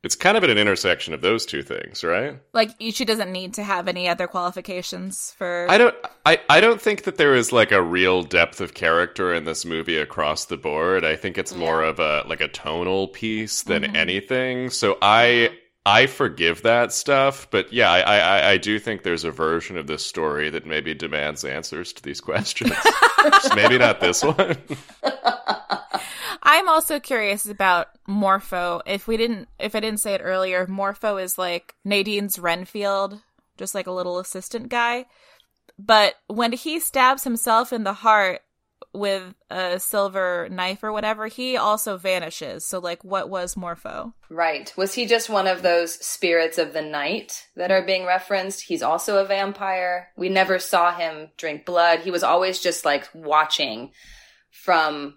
[0.04, 2.40] it's kind of at an intersection of those two things, right?
[2.54, 5.96] Like she doesn't need to have any other qualifications for I don't
[6.26, 9.64] I, I don't think that there is like a real depth of character in this
[9.66, 11.06] movie across the board.
[11.06, 11.90] I think it's more Yeah.
[11.90, 13.96] of a like a tonal piece than Mhm.
[13.96, 14.70] anything.
[14.72, 15.52] So I
[15.84, 19.88] I forgive that stuff, but yeah, I, I I do think there's a version of
[19.88, 22.74] this story that maybe demands answers to these questions.
[23.56, 24.58] Maybe not this one.
[26.44, 28.82] I'm also curious about Morpho.
[28.86, 33.20] If we didn't if I didn't say it earlier, Morpho is like Nadine's Renfield,
[33.58, 35.06] just like a little assistant guy.
[35.78, 38.42] But when he stabs himself in the heart
[38.94, 42.66] with a silver knife or whatever, he also vanishes.
[42.66, 44.14] So like what was Morpho?
[44.30, 44.74] Right.
[44.76, 48.64] Was he just one of those spirits of the night that are being referenced?
[48.64, 50.10] He's also a vampire.
[50.18, 52.00] We never saw him drink blood.
[52.00, 53.92] He was always just like watching
[54.52, 55.16] from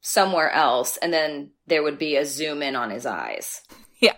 [0.00, 3.62] somewhere else, and then there would be a zoom in on his eyes.
[4.00, 4.14] Yeah.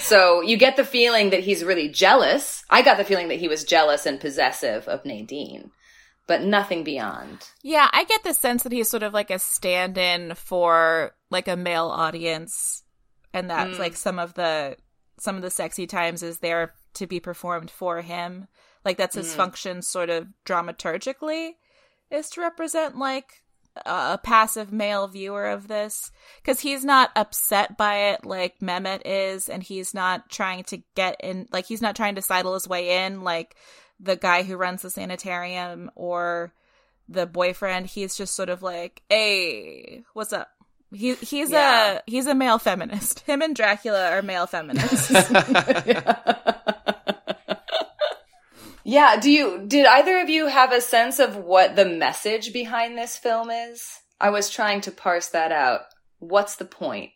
[0.00, 2.64] So you get the feeling that he's really jealous.
[2.70, 5.70] I got the feeling that he was jealous and possessive of Nadine,
[6.26, 7.48] but nothing beyond.
[7.62, 11.56] Yeah, I get the sense that he's sort of like a stand-in for like a
[11.56, 12.82] male audience
[13.32, 13.78] and that's Mm.
[13.78, 14.76] like some of the
[15.18, 18.48] some of the sexy times is there to be performed for him.
[18.84, 19.36] Like that's his Mm.
[19.36, 21.52] function sort of dramaturgically
[22.10, 23.43] is to represent like
[23.86, 26.12] a passive male viewer of this
[26.44, 31.16] cuz he's not upset by it like Mehmet is and he's not trying to get
[31.20, 33.56] in like he's not trying to sidle his way in like
[33.98, 36.52] the guy who runs the sanitarium or
[37.08, 37.86] the boyfriend.
[37.86, 40.50] He's just sort of like hey what's up?
[40.92, 41.94] He he's Yeah.
[41.94, 43.20] a he's a male feminist.
[43.26, 45.10] Him and dracula are male feminists.
[45.10, 46.14] yeah,
[48.84, 53.16] do you did either of you have a sense of what the message behind this
[53.16, 54.00] film is?
[54.20, 55.82] I was trying to parse that out.
[56.18, 57.10] What's the point?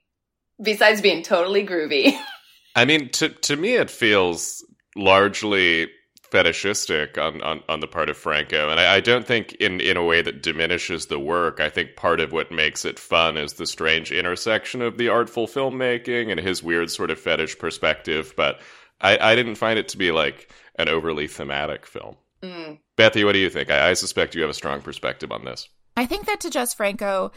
[0.60, 2.18] Besides being totally groovy.
[2.76, 4.64] I mean, to to me, it feels
[4.96, 5.88] largely
[6.30, 9.96] fetishistic on, on, on the part of Franco, and I, I don't think in in
[9.96, 11.60] a way that diminishes the work.
[11.60, 15.46] I think part of what makes it fun is the strange intersection of the artful
[15.46, 18.34] filmmaking and his weird sort of fetish perspective.
[18.36, 18.60] But
[19.00, 22.16] I, I didn't find it to be like an overly thematic film.
[22.42, 22.78] Mm.
[22.96, 23.70] Bethy, what do you think?
[23.70, 25.68] I, I suspect you have a strong perspective on this.
[25.96, 27.32] i think that to just franco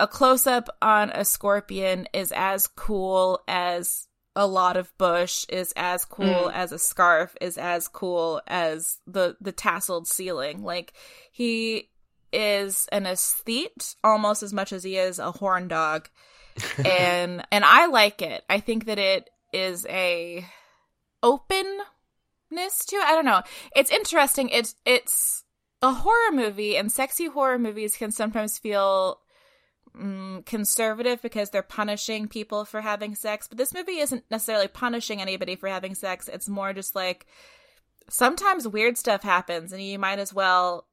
[0.00, 6.04] a close-up on a scorpion is as cool as a lot of bush is as
[6.04, 6.52] cool Mm.
[6.54, 10.92] as a scarf is as cool as the the tasseled ceiling like
[11.32, 11.90] he
[12.32, 16.08] is an aesthete almost as much as he is a horn dog
[16.86, 18.42] and and I like it.
[18.48, 20.44] I think that it is a
[22.50, 23.04] openness to it.
[23.04, 23.42] I don't know.
[23.74, 24.48] It's interesting.
[24.50, 25.44] It's it's
[25.82, 29.20] a horror movie, and sexy horror movies can sometimes feel
[29.96, 33.48] mm, conservative because they're punishing people for having sex.
[33.48, 36.28] But this movie isn't necessarily punishing anybody for having sex.
[36.28, 37.26] It's more just like
[38.08, 40.86] sometimes weird stuff happens, and you might as well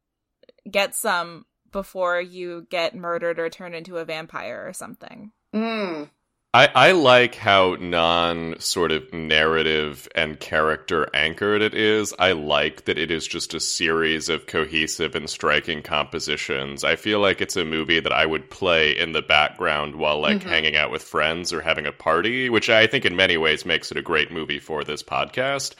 [0.69, 5.31] get some before you get murdered or turned into a vampire or something.
[5.53, 6.09] Mm.
[6.55, 12.13] I, I like how non sort of narrative and character anchored it is.
[12.19, 16.83] I like that it is just a series of cohesive and striking compositions.
[16.83, 20.41] I feel like it's a movie that I would play in the background while like
[20.41, 20.49] Mhm.
[20.49, 23.89] hanging out with friends or having a party, which I think in many ways makes
[23.89, 25.73] it a great movie for this podcast.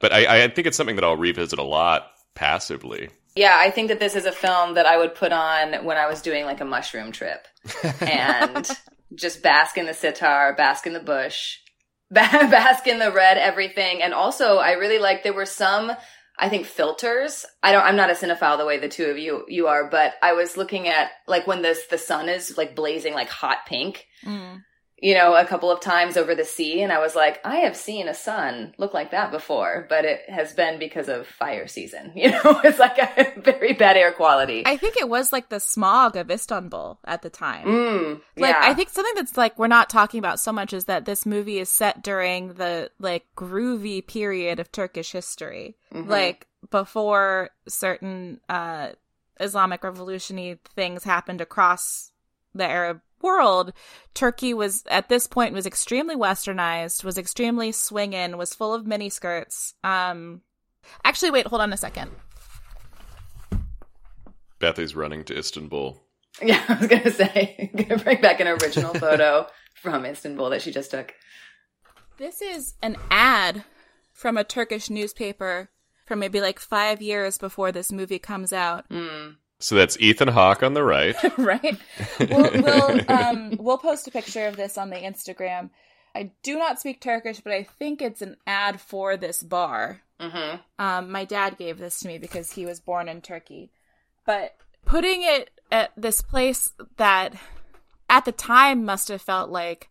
[0.00, 3.10] But I, I think it's something that I'll revisit a lot passively.
[3.36, 6.06] Yeah, I think that this is a film that I would put on when I
[6.08, 7.46] was doing like a mushroom trip
[8.00, 8.68] and
[9.14, 11.58] just bask in the sitar, bask in the bush,
[12.10, 14.02] bask in the red everything.
[14.02, 15.92] And also, I really like there were some,
[16.38, 17.44] I think, filters.
[17.62, 17.84] I don't.
[17.84, 20.56] I'm not a cinephile the way the two of you you are, but I was
[20.56, 24.06] looking at like when this the sun is like blazing like hot pink.
[24.24, 24.62] Mm.
[24.98, 27.76] You know, a couple of times over the sea, and I was like, I have
[27.76, 32.12] seen a sun look like that before, but it has been because of fire season.
[32.16, 34.62] You know, it's like a very bad air quality.
[34.64, 37.66] I think it was like the smog of Istanbul at the time.
[37.66, 38.60] Mm, Like yeah.
[38.62, 41.58] I think something that's like we're not talking about so much is that this movie
[41.58, 45.76] is set during the like groovy period of Turkish history.
[45.92, 46.08] Mhm.
[46.08, 48.88] Like before certain uh
[49.38, 52.12] Islamic revolutionary things happened across
[52.54, 53.72] the Arab world,
[54.14, 59.10] Turkey was at this point was extremely westernized, was extremely swinging, was full of mini
[59.10, 59.74] skirts.
[59.84, 60.40] Um
[61.04, 62.10] Actually, wait, hold on a second.
[64.58, 66.02] Beth is running to Istanbul.
[66.42, 70.70] Yeah, I was gonna say, gonna bring back an original photo from Istanbul that she
[70.70, 71.14] just took.
[72.18, 73.64] This is an ad
[74.12, 75.70] from a Turkish newspaper
[76.04, 78.86] from maybe like five years before this movie comes out.
[78.90, 79.36] Mm.
[79.58, 81.16] So that's Ethan Hawke on the right.
[81.38, 81.78] right?
[82.20, 85.70] We'll we'll, um, we'll post a picture of this on the Instagram.
[86.14, 90.00] I do not speak Turkish, but I think it's an ad for this bar.
[90.20, 90.56] Mm-hmm.
[90.78, 93.70] Um, my dad gave this to me because he was born in Turkey.
[94.24, 97.34] But putting it at this place that
[98.08, 99.90] at the time must have felt like,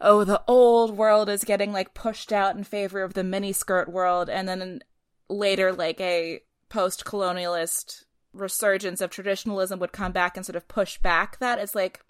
[0.00, 4.28] oh, the old world is getting like pushed out in favor of the miniskirt world,
[4.28, 4.82] and then
[5.28, 10.98] later, like a post colonialist resurgence of traditionalism would come back and sort of push
[10.98, 11.58] back that.
[11.58, 12.00] It's like,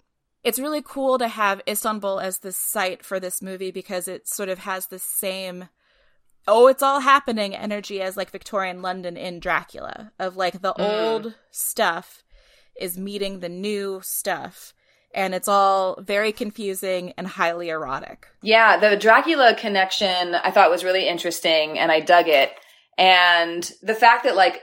[0.43, 4.49] it's really cool to have Istanbul as the site for this movie because it sort
[4.49, 5.69] of has the same
[6.47, 11.01] oh it's all happening energy as like Victorian London in Dracula of like the Mm.
[11.01, 12.23] old stuff
[12.79, 14.73] is meeting the new stuff
[15.15, 18.27] and it's all very confusing and highly erotic.
[18.41, 22.51] Yeah, the Dracula connection I thought was really interesting and I dug it.
[22.97, 24.59] And the fact that like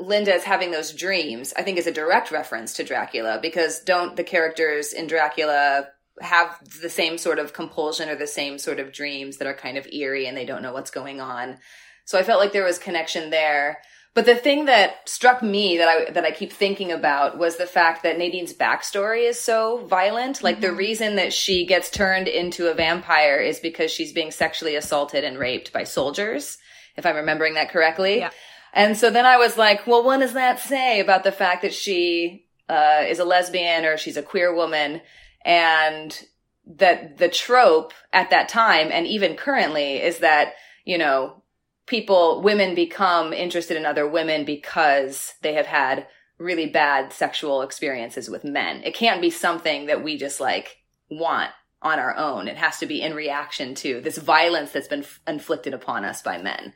[0.00, 4.16] Linda is having those dreams, I think is a direct reference to Dracula because don't
[4.16, 5.88] the characters in Dracula
[6.20, 9.76] have the same sort of compulsion or the same sort of dreams that are kind
[9.76, 11.58] of eerie and they don't know what's going on.
[12.04, 13.78] So I felt like there was connection there.
[14.14, 17.66] But the thing that struck me that I that I keep thinking about was the
[17.66, 20.40] fact that Nadine's backstory is so violent.
[20.40, 20.76] Like the mm-hmm.
[20.76, 25.36] reason that she gets turned into a vampire is because she's being sexually assaulted and
[25.36, 26.58] raped by soldiers,
[26.96, 28.18] if I'm remembering that correctly.
[28.18, 28.30] Yeah.
[28.74, 31.72] And so then I was like, well, what does that say about the fact that
[31.72, 35.00] she uh, is a lesbian or she's a queer woman?
[35.44, 36.26] And
[36.66, 40.54] that the trope at that time and even currently is that,
[40.84, 41.42] you know,
[41.86, 46.06] people, women become interested in other women because they have had
[46.38, 48.82] really bad sexual experiences with men.
[48.82, 50.78] It can't be something that we just like
[51.10, 51.50] want
[51.80, 52.48] on our own.
[52.48, 56.22] It has to be in reaction to this violence that's been f- inflicted upon us
[56.22, 56.72] by men.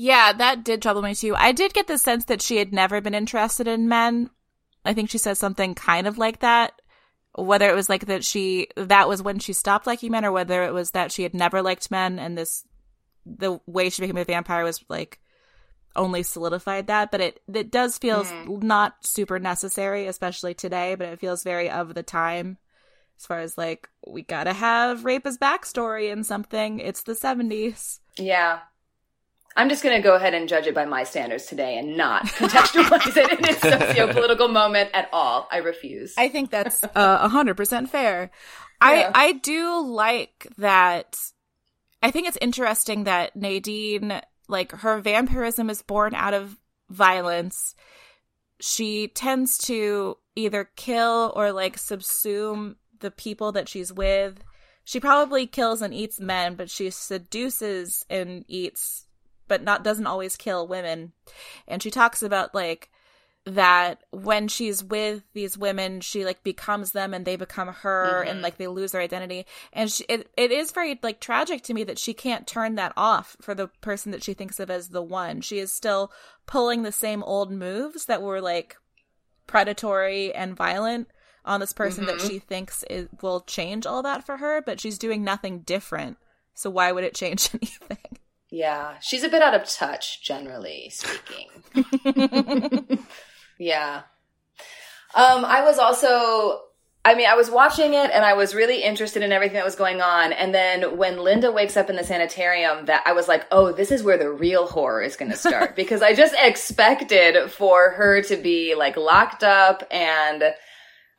[0.00, 1.34] Yeah, that did trouble me too.
[1.34, 4.30] I did get the sense that she had never been interested in men.
[4.84, 6.80] I think she says something kind of like that.
[7.34, 10.62] Whether it was like that she that was when she stopped liking men, or whether
[10.62, 12.64] it was that she had never liked men, and this
[13.26, 15.18] the way she became a vampire was like
[15.96, 17.10] only solidified that.
[17.10, 18.60] But it it does feel hmm.
[18.60, 20.94] not super necessary, especially today.
[20.94, 22.58] But it feels very of the time,
[23.18, 26.78] as far as like we gotta have rape as backstory in something.
[26.78, 27.98] It's the seventies.
[28.16, 28.60] Yeah.
[29.58, 32.26] I'm just going to go ahead and judge it by my standards today and not
[32.26, 35.48] contextualize it in its socio-political moment at all.
[35.50, 36.14] I refuse.
[36.16, 38.30] I think that's uh, a hundred percent fair.
[38.80, 39.12] I Yeah.
[39.14, 41.16] I do like that.
[42.02, 46.56] I think it's interesting that Nadine, like her vampirism, is born out of
[46.88, 47.74] violence.
[48.60, 54.42] She tends to either kill or like subsume the people that she's with.
[54.84, 59.06] She probably kills and eats men, but she seduces and eats,
[59.48, 61.12] but not doesn't always kill women.
[61.66, 62.90] And she talks about like
[63.54, 68.36] that when she's with these women she like becomes them and they become her and
[68.36, 68.42] mm-hmm.
[68.42, 69.46] like they lose their identity.
[69.72, 72.92] And she, it, it is very like tragic to me that she can't turn that
[72.96, 75.40] off for the person that she thinks of as the one.
[75.40, 76.12] She is still
[76.46, 78.76] pulling the same old moves that were like
[79.46, 81.08] predatory and violent
[81.44, 82.28] on this person that mm-hmm.
[82.28, 86.18] she thinks is, will change all that for her but she's doing nothing different.
[86.52, 88.17] So why would it change anything
[88.50, 88.94] yeah.
[89.00, 91.48] She's a bit out of touch, generally speaking.
[93.58, 94.02] yeah.
[95.14, 96.62] Um, I was also,
[97.04, 99.76] I mean, I was watching it and I was really interested in everything that was
[99.76, 100.32] going on.
[100.32, 103.90] And then when Linda wakes up in the sanitarium, that I was like, oh, this
[103.90, 108.22] is where the real horror is going to start because I just expected for her
[108.22, 110.42] to be like locked up and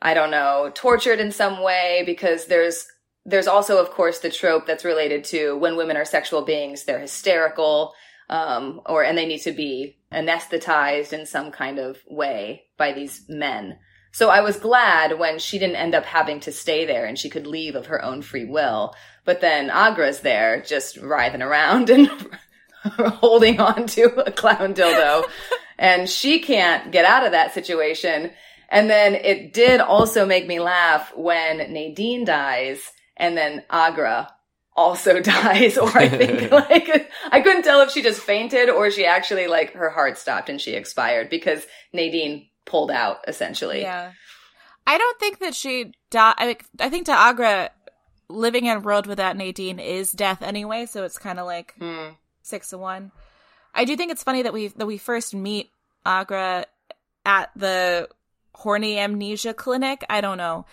[0.02, 2.86] I don't know, tortured in some way because there's
[3.24, 7.00] there's also of course the trope that's related to when women are sexual beings, they're
[7.00, 7.94] hysterical
[8.28, 13.24] um or and they need to be anesthetized in some kind of way by these
[13.28, 13.78] men.
[14.12, 17.30] So I was glad when she didn't end up having to stay there and she
[17.30, 18.94] could leave of her own free will.
[19.24, 22.10] But then Agra's there just writhing around and
[22.84, 25.24] holding on to a clown dildo
[25.78, 28.30] and she can't get out of that situation.
[28.68, 34.34] And then it did also make me laugh when Nadine dies and then Agra
[34.74, 39.04] also dies or I think like I couldn't tell if she just fainted or she
[39.04, 43.82] actually like her heart stopped and she expired because Nadine pulled out essentially.
[43.82, 44.12] Yeah.
[44.86, 46.34] I don't think that she died.
[46.38, 47.70] I, I think to Agra,
[48.28, 52.08] living in a world without Nadine is death anyway, so it's kind of like Hmm.
[52.42, 53.12] six to one.
[53.74, 55.70] I do think it's funny that we that we first meet
[56.06, 56.64] Agra
[57.26, 58.08] at the
[58.54, 60.04] horny amnesia clinic.
[60.08, 60.64] I don't know.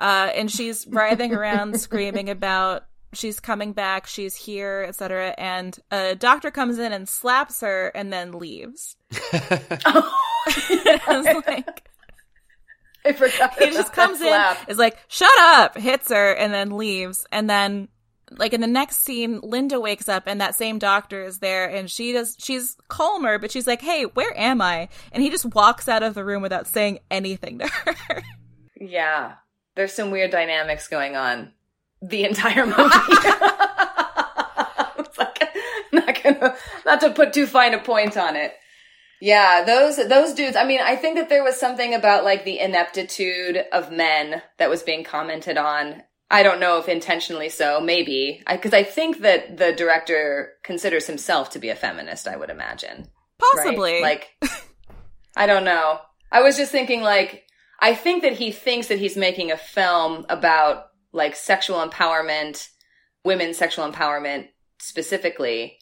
[0.00, 5.34] Uh, and she's writhing around screaming about she's coming back, she's here, etc.
[5.36, 8.96] And a doctor comes in and slaps her and then leaves.
[9.12, 11.88] oh, I was like,
[13.04, 13.58] I forgot.
[13.58, 17.26] he just comes in, is like, shut up, hits her, and then leaves.
[17.32, 17.88] And then,
[18.30, 21.90] like in the next scene, Linda wakes up and that same doctor is there, and
[21.90, 22.36] she does.
[22.38, 26.14] She's calmer, but she's like, "Hey, where am I?" And he just walks out of
[26.14, 28.22] the room without saying anything to her.
[28.80, 29.34] Yeah,
[29.76, 31.52] there's some weird dynamics going on
[32.02, 32.78] the entire movie.
[34.98, 35.48] it's like,
[35.92, 36.56] not gonna,
[36.86, 38.54] not to put too fine a point on it.
[39.22, 40.56] Yeah, those those dudes.
[40.56, 44.70] I mean, I think that there was something about like the ineptitude of men that
[44.70, 46.02] was being commented on.
[46.30, 51.08] I don't know if intentionally so, maybe, because I, I, think that the director considers
[51.08, 52.28] himself to be a feminist.
[52.28, 53.08] I would imagine,
[53.38, 54.00] possibly.
[54.00, 54.24] Right?
[54.42, 54.52] Like,
[55.36, 55.98] I don't know.
[56.30, 57.44] I was just thinking, like,
[57.80, 62.68] I think that he thinks that he's making a film about like sexual empowerment,
[63.24, 65.78] women's sexual empowerment specifically,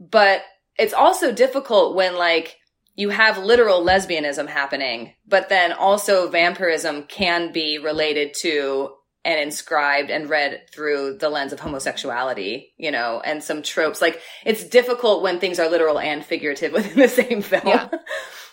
[0.00, 0.42] but
[0.78, 2.56] it's also difficult when like
[2.94, 8.90] you have literal lesbianism happening, but then also vampirism can be related to
[9.24, 14.02] and inscribed and read through the lens of homosexuality, you know, and some tropes.
[14.02, 17.66] Like it's difficult when things are literal and figurative within the same film.
[17.66, 17.88] Yeah.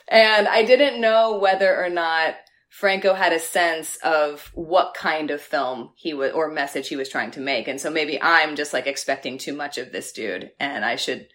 [0.07, 2.35] and I didn't know whether or not
[2.69, 7.09] Franco had a sense of what kind of film he would or message he was
[7.09, 7.67] trying to make.
[7.67, 11.27] And so maybe I'm just like expecting too much of this dude and I should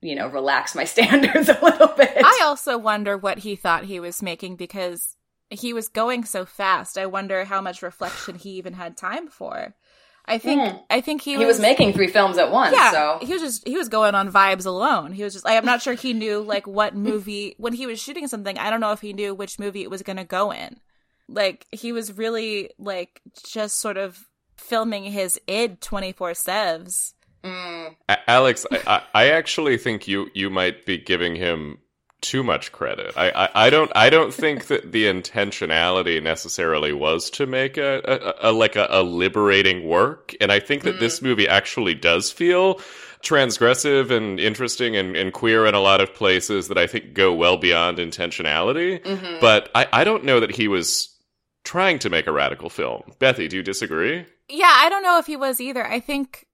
[0.00, 2.12] you know, relax my standards a little bit.
[2.16, 5.16] I also wonder what he thought he was making because
[5.48, 6.96] he was going so fast.
[6.96, 9.74] I wonder how much reflection he even had time for.
[10.30, 10.82] I think mm.
[10.88, 12.74] I think he was, he was making three films at once.
[12.74, 15.12] Yeah, so he was just he was going on vibes alone.
[15.12, 18.00] He was just like I'm not sure he knew like what movie when he was
[18.00, 18.56] shooting something.
[18.56, 20.80] I don't know if he knew which movie it was going to go in.
[21.28, 24.26] Like he was really like just sort of
[24.56, 27.96] filming his id 24 sevs Mm.
[28.26, 31.78] Alex, I, I actually think you you might be giving him
[32.20, 33.16] too much credit.
[33.16, 38.34] I, I, I, don't I don't think that the intentionality necessarily was to make a,
[38.42, 41.00] a, a like a, a, liberating work, and I think that mm.
[41.00, 42.80] this movie actually does feel
[43.22, 47.34] transgressive and interesting and, and, queer in a lot of places that I think go
[47.34, 49.02] well beyond intentionality.
[49.02, 49.40] Mm-hmm.
[49.40, 51.14] But I, I don't know that he was
[51.64, 53.02] trying to make a radical film.
[53.18, 54.24] Bethy, do you disagree?
[54.48, 55.86] Yeah, I don't know if he was either.
[55.86, 56.46] I think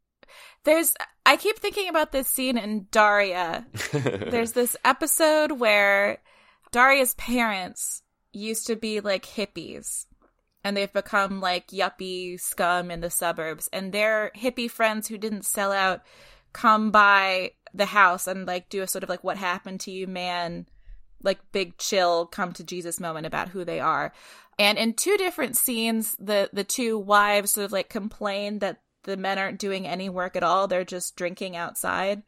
[0.65, 0.95] there's
[1.27, 3.67] I keep thinking about this scene in Daria.
[3.93, 6.19] There's this episode where
[6.71, 8.03] Daria's parents
[8.33, 10.07] used to be like hippies
[10.63, 15.45] and they've become like yuppie scum in the suburbs and their hippie friends who didn't
[15.45, 16.03] sell out
[16.53, 20.07] come by the house and like do a sort of like what happened to you
[20.07, 20.67] man
[21.25, 24.13] like big chill come to Jesus moment about who they are.
[24.61, 29.17] And in two different scenes the the two wives sort of like complain that the
[29.17, 30.69] men aren't doing any work at all.
[30.69, 32.23] They're just drinking outside.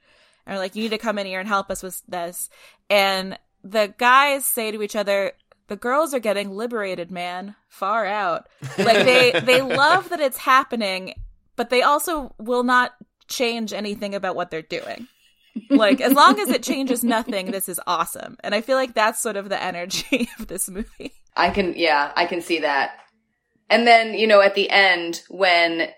[0.47, 2.49] And are like, you need to come in here and help us with this.
[2.89, 5.33] And the guys say to each other,
[5.67, 7.55] the girls are getting liberated, man.
[7.69, 8.49] Far out.
[8.79, 11.15] Like they they love that it's happening,
[11.57, 12.93] but they also will not
[13.29, 15.07] change anything about what they're doing.
[15.69, 18.37] Like as long as it changes nothing, this is awesome.
[18.41, 21.13] And I feel like that's sort of the energy of this movie.
[21.37, 22.93] I can yeah, I can see that.
[23.71, 25.89] And then, you know, at the end when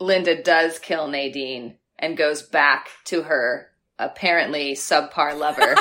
[0.00, 5.76] Linda does kill Nadine and goes back to her apparently subpar lover.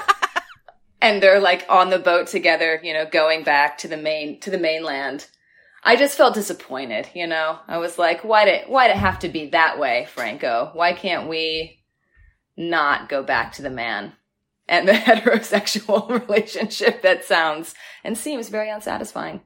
[1.02, 4.52] and they're like on the boat together, you know, going back to the main to
[4.52, 5.28] the mainland.
[5.82, 7.58] I just felt disappointed, you know.
[7.68, 10.72] I was like, why did why'd it have to be that way, Franco?
[10.74, 11.80] Why can't we
[12.58, 14.14] not go back to the man
[14.68, 19.42] and the heterosexual relationship that sounds and seems very unsatisfying?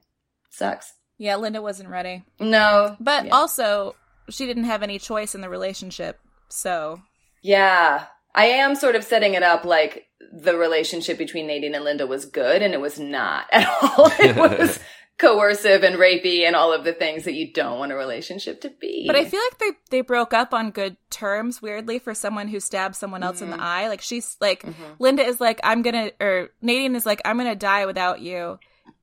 [0.50, 0.94] Sucks.
[1.16, 2.24] Yeah, Linda wasn't ready.
[2.40, 2.96] No.
[2.98, 3.34] But yeah.
[3.34, 3.94] also,
[4.28, 6.20] she didn't have any choice in the relationship.
[6.48, 7.00] So
[7.42, 12.06] yeah, I am sort of setting it up like the relationship between Nadine and Linda
[12.06, 14.10] was good, and it was not at all.
[14.18, 14.78] It was
[15.18, 18.70] coercive and rapey and all of the things that you don't want a relationship to
[18.80, 19.04] be.
[19.06, 21.62] But I feel like they they broke up on good terms.
[21.62, 23.44] Weirdly, for someone who stabbed someone else mm-hmm.
[23.44, 23.66] in the mm-hmm.
[23.66, 24.82] eye, like she's like mm-hmm.
[24.98, 28.58] Linda is like I'm gonna or Nadine is like I'm gonna die without you,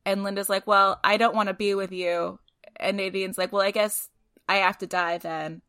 [0.05, 2.39] and Linda's like, well, I don't want to be with you,
[2.75, 4.09] and Nadine's like, well, I guess
[4.47, 5.61] I have to die then.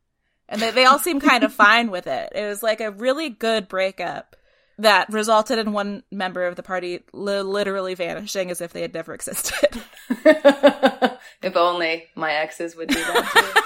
[0.48, 2.32] And they, they all seem kind of fine with it.
[2.34, 4.36] It was like a really good breakup
[4.78, 8.94] that resulted in one member of the party li- literally vanishing as if they had
[8.94, 9.82] never existed.
[10.10, 13.62] if only my exes would do that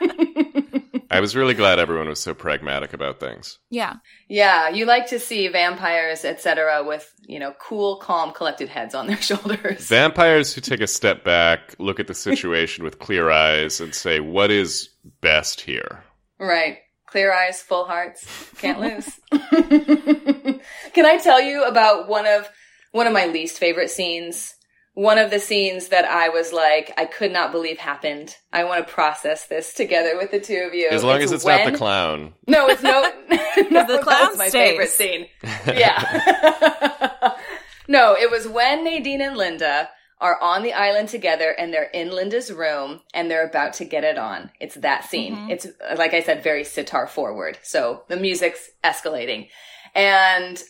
[0.00, 0.64] too.
[1.10, 3.58] I was really glad everyone was so pragmatic about things.
[3.70, 3.94] Yeah.
[4.28, 9.06] Yeah, you like to see vampires, etc., with you know cool, calm, collected heads on
[9.06, 9.88] their shoulders.
[9.88, 14.20] Vampires who take a step back, look at the situation with clear eyes, and say,
[14.20, 14.90] "What is
[15.20, 16.04] best here?"
[16.38, 16.78] Right.
[17.06, 18.26] Clear eyes, full hearts,
[18.58, 19.18] can't lose.
[20.92, 22.50] Can I tell you about one of
[22.92, 24.54] one of my least favorite scenes?
[24.98, 28.34] One of the scenes that I was like, I could not believe happened.
[28.52, 30.88] I want to process this together with the two of you.
[30.90, 32.34] As long as it's when- not the clown.
[32.48, 33.02] No, it's no.
[33.70, 34.70] no the clown that's my stays.
[34.70, 35.26] favorite scene.
[35.68, 37.36] Yeah.
[37.88, 39.88] no, it was when Nadine and Linda
[40.20, 44.02] are on the island together and they're in Linda's room and they're about to get
[44.02, 44.50] it on.
[44.58, 45.36] It's that scene.
[45.36, 45.50] Mhm.
[45.50, 47.56] It's like I said, very sitar forward.
[47.62, 49.48] So the music's escalating.
[49.94, 50.60] And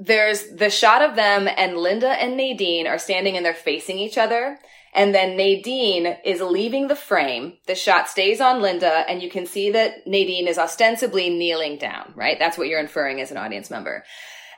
[0.00, 4.16] there's the shot of them and Linda and Nadine are standing and they're facing each
[4.16, 4.58] other.
[4.92, 7.58] And then Nadine is leaving the frame.
[7.66, 12.12] The shot stays on Linda and you can see that Nadine is ostensibly kneeling down,
[12.16, 12.38] right?
[12.38, 14.02] That's what you're inferring as an audience member.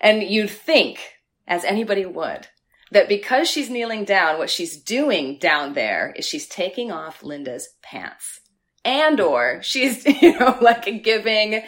[0.00, 1.00] And you'd think,
[1.46, 2.46] as anybody would,
[2.92, 7.68] that because she's kneeling down, what she's doing down there is she's taking off Linda's
[7.82, 8.40] pants.
[8.84, 11.62] And or she's, you know, like giving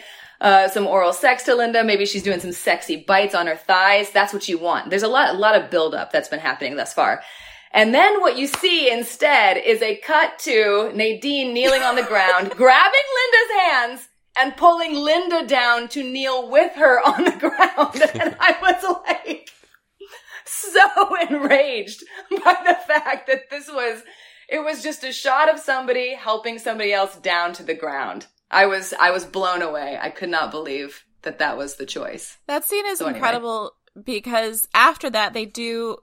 [0.45, 1.83] uh, some oral sex to Linda.
[1.83, 4.11] Maybe she's doing some sexy bites on her thighs.
[4.11, 4.91] That's what you want.
[4.91, 7.23] There's a lot, a lot of buildup that's been happening thus far.
[7.71, 12.51] And then what you see instead is a cut to Nadine kneeling on the ground,
[12.51, 18.03] grabbing Linda's hands and pulling Linda down to kneel with her on the ground.
[18.21, 19.49] And I was like,
[20.45, 24.03] so enraged by the fact that this was,
[24.47, 28.27] it was just a shot of somebody helping somebody else down to the ground.
[28.55, 29.97] I was, I was blown away.
[30.01, 32.37] I could not believe that that was the choice.
[32.47, 33.17] That scene is So anyway.
[33.17, 33.71] incredible
[34.03, 35.97] because after that they do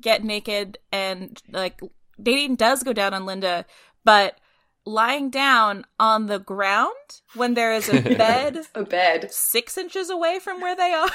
[0.00, 1.80] get naked and like
[2.22, 3.64] dating does go down on Linda,
[4.04, 4.38] but
[4.84, 6.94] lying down on the ground
[7.34, 9.30] when there is a bed A bed.
[9.32, 11.10] six inches away from where they are.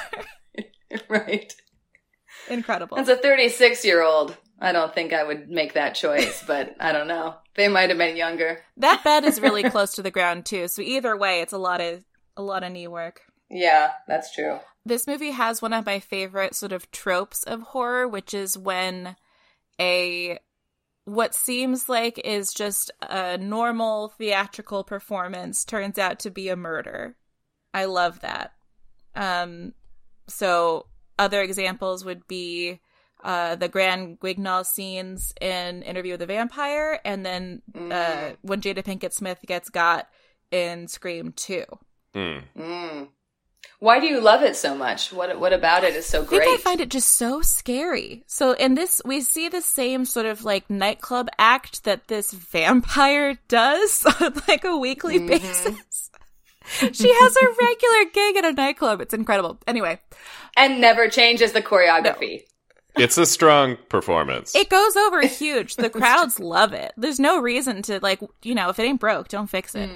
[1.10, 1.56] right.
[2.50, 2.98] Incredible.
[2.98, 6.92] As a 36 year old, I don't think I would make that choice, but I
[6.94, 7.36] don't know.
[7.56, 8.62] They might have been younger.
[8.78, 11.82] that bed is really close to the ground too, so either way it's a lot
[11.82, 12.04] of
[12.36, 13.22] a lot of knee work.
[13.50, 14.58] Yeah, that's true.
[14.86, 19.16] this movie has one of my favorite sort of tropes of horror, which is when
[19.80, 20.40] a
[21.06, 27.16] what seems like is just a normal theatrical performance turns out to be a murder.
[27.74, 28.54] I love that.
[29.14, 29.74] Um,
[30.28, 30.88] so
[31.20, 32.80] other examples would be
[33.24, 38.38] uh, the Grand Guignol scenes in Interview with the Vampire, and then uh, Mm.
[38.42, 40.08] when Jada Pinkett Smith gets got
[40.52, 41.64] in Scream Two.
[42.14, 42.40] Hmm.
[42.58, 43.08] Mm.
[43.80, 45.12] Why do you love it so much?
[45.12, 46.54] What What about it is so I think great?
[46.54, 48.24] I find it just so scary.
[48.28, 53.38] So in this, we see the same sort of like nightclub act that this vampire
[53.48, 55.28] does on like a weekly Mhm.
[55.28, 56.10] basis.
[56.94, 59.02] she has a regular gig at a nightclub.
[59.02, 59.60] It's incredible.
[59.68, 60.00] Anyway,
[60.56, 62.44] and never changes the choreography.
[62.96, 64.56] It's a strong performance.
[64.56, 65.76] it goes over huge.
[65.78, 66.94] The crowds love it.
[66.98, 69.90] There's no reason to like, you know, if it ain't broke, don't fix it.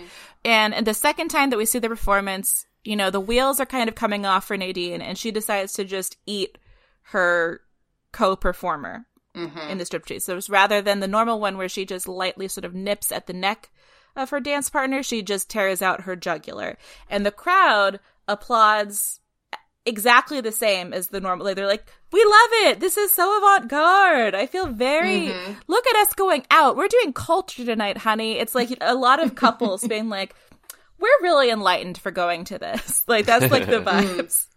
[0.44, 3.66] And, and the second time that we see the performance, you know, the wheels are
[3.66, 6.58] kind of coming off for Nadine and she decides to just eat
[7.04, 7.62] her
[8.12, 9.06] co-performer.
[9.36, 9.70] Mhm.
[9.70, 10.24] in the strip striptease.
[10.24, 13.28] So it's rather than the normal one where she just lightly sort of nips at
[13.28, 13.70] the neck
[14.16, 16.76] of her dance partner, she just tears out her jugular.
[17.08, 19.20] And the crowd applauds
[19.88, 21.46] exactly the same as the normal.
[21.46, 22.80] Like, they're like, we love it.
[22.80, 24.36] This is so avant garde.
[24.36, 25.58] I feel very, Mhm.
[25.68, 26.76] look at us going out.
[26.76, 28.38] We're doing culture tonight, honey.
[28.40, 30.36] It's like a lot of couples being like,
[31.00, 33.04] we're really enlightened for going to this.
[33.08, 34.48] Like, that's like the vibes.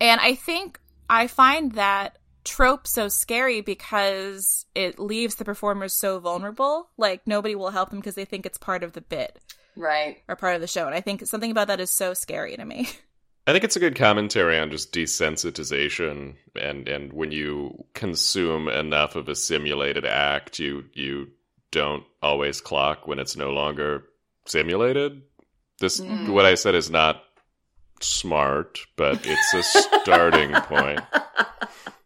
[0.00, 0.78] And I think
[1.10, 6.88] I find that trope so scary because it leaves the performers so vulnerable.
[6.96, 9.38] Like nobody will help them because they think it's part of the bit
[9.76, 10.18] Right.
[10.28, 10.86] or part of the show.
[10.86, 12.88] And I think something about that is so scary to me.
[13.48, 19.16] I think it's a good commentary on just desensitization and and when you consume enough
[19.16, 21.28] of a simulated act, you you
[21.70, 24.04] don't always clock when it's no longer
[24.44, 25.22] simulated.
[25.80, 26.28] This Mm.
[26.28, 27.24] what I said is not
[28.02, 31.00] smart, but it's a starting point.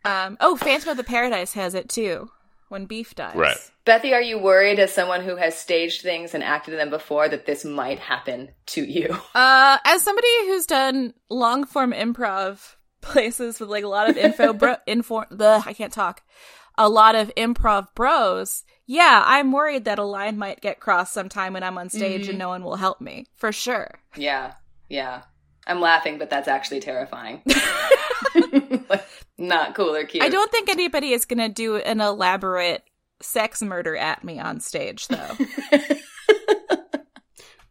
[0.05, 2.31] Um, oh, Phantom of the Paradise has it too.
[2.73, 3.71] When beef dies, Right.
[3.85, 7.29] Bethy, are you worried as someone who has staged things and acted in them before
[7.29, 9.15] that this might happen to you?
[9.35, 14.55] Uh, as somebody who's done long form improv places with like a lot of info,
[14.55, 16.23] bro, info, the I can't talk,
[16.79, 18.65] a lot of improv bros.
[18.87, 22.39] Yeah, I'm worried that a line might get crossed sometime when I'm on stage and
[22.39, 23.91] no one will help me for sure.
[24.17, 24.55] Yeah.
[24.89, 25.25] Yeah.
[25.67, 27.43] I'm laughing, but that's actually terrifying.
[28.35, 29.07] Like,
[29.39, 30.23] Not cool or cute.
[30.23, 32.85] I don't think anybody is gonna do an elaborate
[33.21, 35.37] sex murder at me on stage though.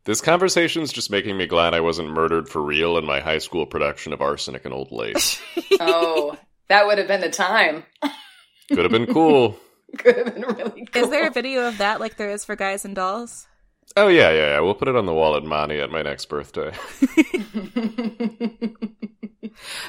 [0.04, 3.68] This conversation's just making me glad I wasn't murdered for real in my high school
[3.68, 5.39] production of Arsenic and Old Lace.
[5.80, 6.36] oh,
[6.70, 7.84] that would have been the time.
[8.70, 9.58] Could have been cool.
[10.00, 11.04] Could have been really cool.
[11.04, 13.48] Is there a video of that like there is for Guys and Dolls?
[13.98, 14.60] Oh yeah, yeah, yeah.
[14.62, 16.72] We'll put it on the wall at Monty at my next birthday.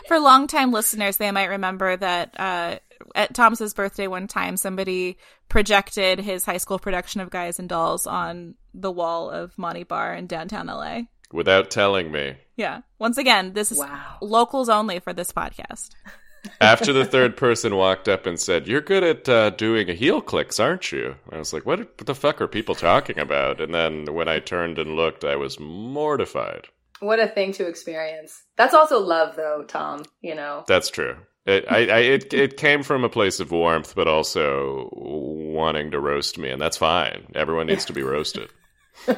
[0.09, 2.79] For longtime listeners, they might remember that uh,
[3.15, 8.07] at Thomas's birthday one time, somebody projected his high school production of Guys and Dolls
[8.07, 11.03] on the wall of Monty Bar in downtown LA.
[11.33, 12.35] Without telling me.
[12.57, 12.81] Yeah.
[12.99, 14.19] Once again, this is Wow.
[14.21, 15.91] locals only for this podcast.
[16.61, 20.59] After the third person walked up and said, "You're good at uh, doing heel clicks,
[20.59, 24.13] aren't you?" I was like, "What, what the fuck are people talking about?" And then
[24.13, 26.69] when I turned and looked, I was mortified.
[27.01, 28.43] What a thing to experience.
[28.57, 30.05] That's also love, though, Tom.
[30.21, 30.65] You know.
[30.67, 31.17] That's true.
[31.45, 35.99] It, I, I, it, it came from a place of warmth, but also wanting to
[35.99, 37.27] roast me, and that's fine.
[37.35, 38.49] Everyone needs to be roasted.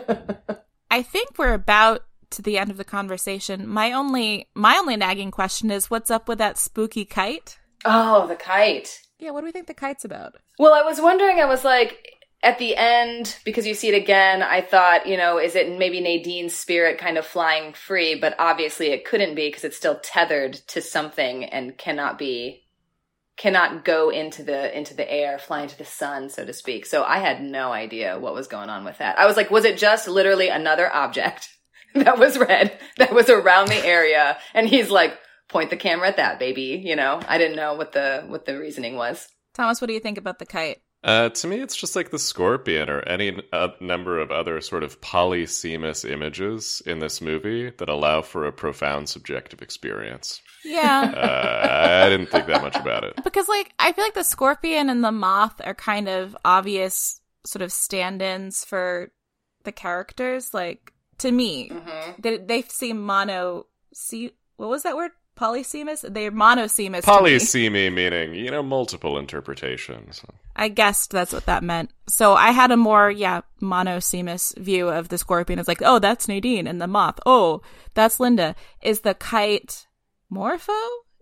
[0.91, 2.05] I think we're about
[2.35, 3.66] to the end of the conversation.
[3.66, 7.59] My only my only nagging question is what's up with that spooky kite?
[7.85, 9.01] Oh, the kite.
[9.18, 10.37] Yeah, what do we think the kite's about?
[10.59, 11.99] Well, I was wondering, I was like,
[12.43, 16.01] at the end, because you see it again, I thought, you know, is it maybe
[16.01, 18.16] Nadine's spirit kind of flying free?
[18.16, 22.66] But obviously it couldn't be because it's still tethered to something and cannot be,
[23.39, 26.85] cannot go into the, into the air, fly into the sun, so to speak.
[26.85, 29.18] So I had no idea what was going on with that.
[29.18, 31.49] I was like, was it just literally another object
[32.05, 34.36] that was red, that was around the area?
[34.53, 35.18] And he's like,
[35.49, 36.82] point the camera at that, baby.
[36.84, 39.28] You know, I didn't know what the, what the reasoning was.
[39.55, 40.78] Thomas, what do you think about the kite?
[41.05, 44.82] Uh, to me, it's just like the scorpion or any uh, number of other sort
[44.82, 50.40] of polysemous images in this movie that allow for a profound subjective experience.
[50.64, 51.12] Yeah.
[51.14, 53.22] Uh, I didn't think that much about it.
[53.22, 57.61] because like I feel like the scorpion and the moth are kind of obvious sort
[57.61, 59.12] of stand-ins for
[59.64, 60.55] the characters.
[60.55, 62.12] Like to me, Mm-hmm.
[62.20, 63.66] they they seem mono.
[63.92, 65.12] See, what was that word?
[65.36, 66.02] Polysemous.
[66.12, 67.02] They're monosemous.
[67.04, 67.30] to me.
[67.30, 70.22] Polysemy meaning, you know, multiple interpretations.
[70.54, 71.90] I guessed that's what that meant.
[72.08, 75.58] So I had a more, yeah, monosemous view of the scorpion.
[75.58, 77.18] It's like, oh, that's Nadine and the moth.
[77.26, 77.62] Oh,
[77.94, 78.54] that's Linda.
[78.80, 79.88] Is the kite
[80.32, 80.72] Morpho?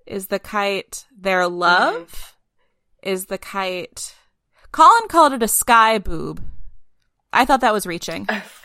[0.07, 2.37] Is the kite their love?
[3.03, 4.15] Is the kite.
[4.73, 6.43] Colin called it a sky boob.
[7.33, 8.29] I thought that was reaching.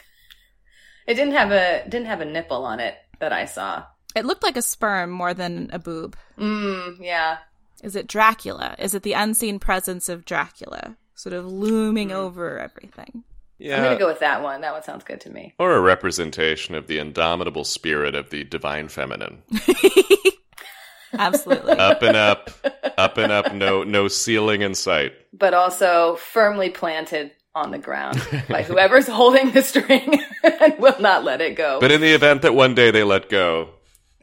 [1.08, 3.86] It didn't have a didn't have a nipple on it that I saw.
[4.16, 6.18] It looked like a sperm more than a boob.
[6.38, 7.38] Mm, yeah.
[7.84, 8.76] Is it Dracula?
[8.80, 10.98] Is it the unseen presence of Dracula?
[11.16, 13.24] Sort of looming over everything.
[13.58, 13.78] Yeah.
[13.78, 14.62] I'm gonna go with that one.
[14.62, 15.54] That one sounds good to me.
[15.58, 19.44] Or a representation of the indomitable spirit of the divine feminine.
[21.14, 21.74] Absolutely.
[21.74, 22.52] Up and up,
[22.98, 25.14] up and up, no no ceiling in sight.
[25.34, 31.24] But also firmly planted on the ground by whoever's holding the string and will not
[31.24, 31.80] let it go.
[31.80, 33.70] But in the event that one day they let go,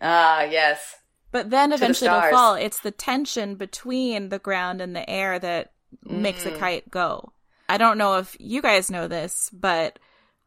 [0.01, 0.97] ah, yes.
[1.33, 2.55] But then the eventually it'll fall.
[2.55, 5.73] It's the tension between the ground and the air that
[6.05, 7.33] makes a kite go.
[7.69, 9.99] I don't know if you guys know this, but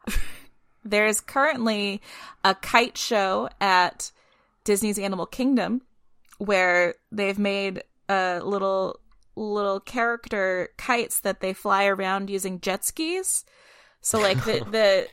[0.86, 2.02] there is currently
[2.44, 4.12] a kite show at
[4.64, 5.82] Disney's Animal Kingdom
[6.38, 9.00] where they've made a little
[9.38, 13.46] little character kites that they fly around using jet skis.
[14.02, 15.08] So like the the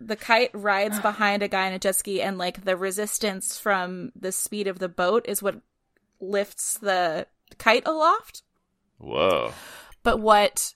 [0.00, 4.12] the kite rides behind a guy in a jet ski and like the resistance from
[4.14, 5.60] the speed of the boat is what
[6.20, 7.26] lifts the
[7.58, 8.42] kite aloft.
[8.98, 9.52] whoa.
[10.02, 10.74] But what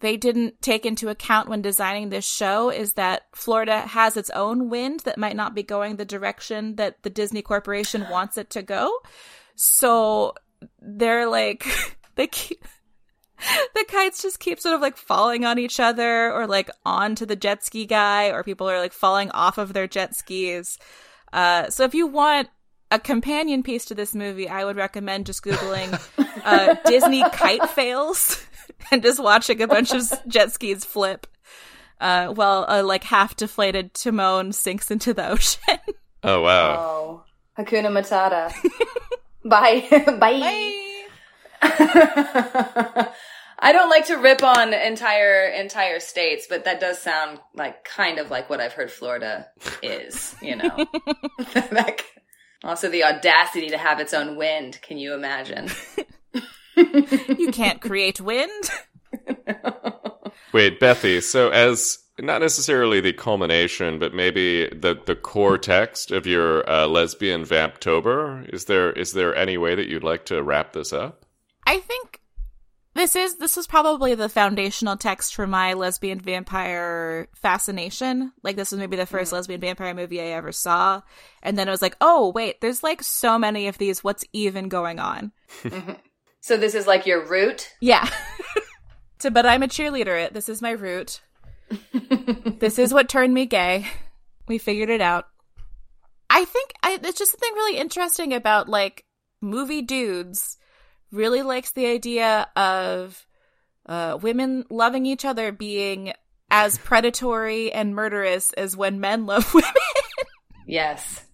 [0.00, 4.68] they didn't take into account when designing this show is that Florida has its own
[4.68, 8.62] wind that might not be going the direction that the Disney Corporation wants it to
[8.62, 8.92] go.
[9.54, 10.34] So
[10.80, 11.66] they're like,
[12.14, 12.64] they keep.
[13.74, 17.34] The kites just keep sort of like falling on each other or like onto the
[17.34, 20.78] jet ski guy, or people are like falling off of their jet skis.
[21.32, 22.50] Uh, so if you want
[22.92, 25.98] a companion piece to this movie, I would recommend just Googling
[26.44, 28.46] uh, Disney kite fails
[28.92, 31.26] and just watching a bunch of jet skis flip
[32.00, 35.78] uh, while a like half deflated Timon sinks into the ocean.
[36.22, 36.76] Oh wow.
[36.78, 37.24] Oh,
[37.58, 38.54] Hakuna Matata.
[39.44, 39.88] Bye.
[40.20, 40.78] Bye.
[43.64, 48.18] I don't like to rip on entire entire states, but that does sound like kind
[48.18, 49.46] of like what I've heard Florida
[49.82, 50.34] is.
[50.42, 50.76] You know,
[51.54, 52.06] That c-
[52.64, 54.80] also the audacity to have its own wind.
[54.82, 55.70] Can you imagine?
[56.76, 58.70] you can't create wind.
[60.52, 66.26] Wait, Bethy, so as not necessarily the culmination, but maybe the the core text of
[66.26, 70.72] your uh, lesbian vamptober, is there is there any way that you'd like to wrap
[70.72, 71.21] this up?
[71.66, 72.20] I think
[72.94, 78.32] this is this was probably the foundational text for my lesbian vampire fascination.
[78.42, 79.34] Like this was maybe the 1st mm-hmm.
[79.34, 81.00] lesbian vampire movie I ever saw,
[81.42, 84.04] and then I was like, oh wait, there's like so many of these.
[84.04, 85.32] What's even going on?
[85.62, 85.92] Mm-hmm.
[86.40, 87.72] So this is like your root.
[87.80, 88.08] Yeah.
[89.20, 90.24] so, but I'm a cheerleader.
[90.24, 91.20] It This is my root.
[92.58, 93.86] this is what turned me gay.
[94.48, 95.28] We figured it out.
[96.28, 99.04] I think I, it's just something really interesting about like
[99.40, 100.58] movie dudes
[101.12, 103.26] really likes the idea of
[103.86, 106.12] uh, women loving each other being
[106.50, 109.70] as predatory and murderous as when men love women.
[110.66, 111.24] Yes.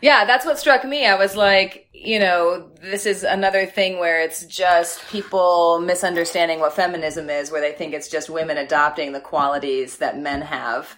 [0.00, 1.06] Yeah, that's what struck me.
[1.06, 6.74] I was like, you know, this is another thing where it's just people misunderstanding what
[6.74, 10.96] feminism is, where they think it's just women adopting the qualities that men have.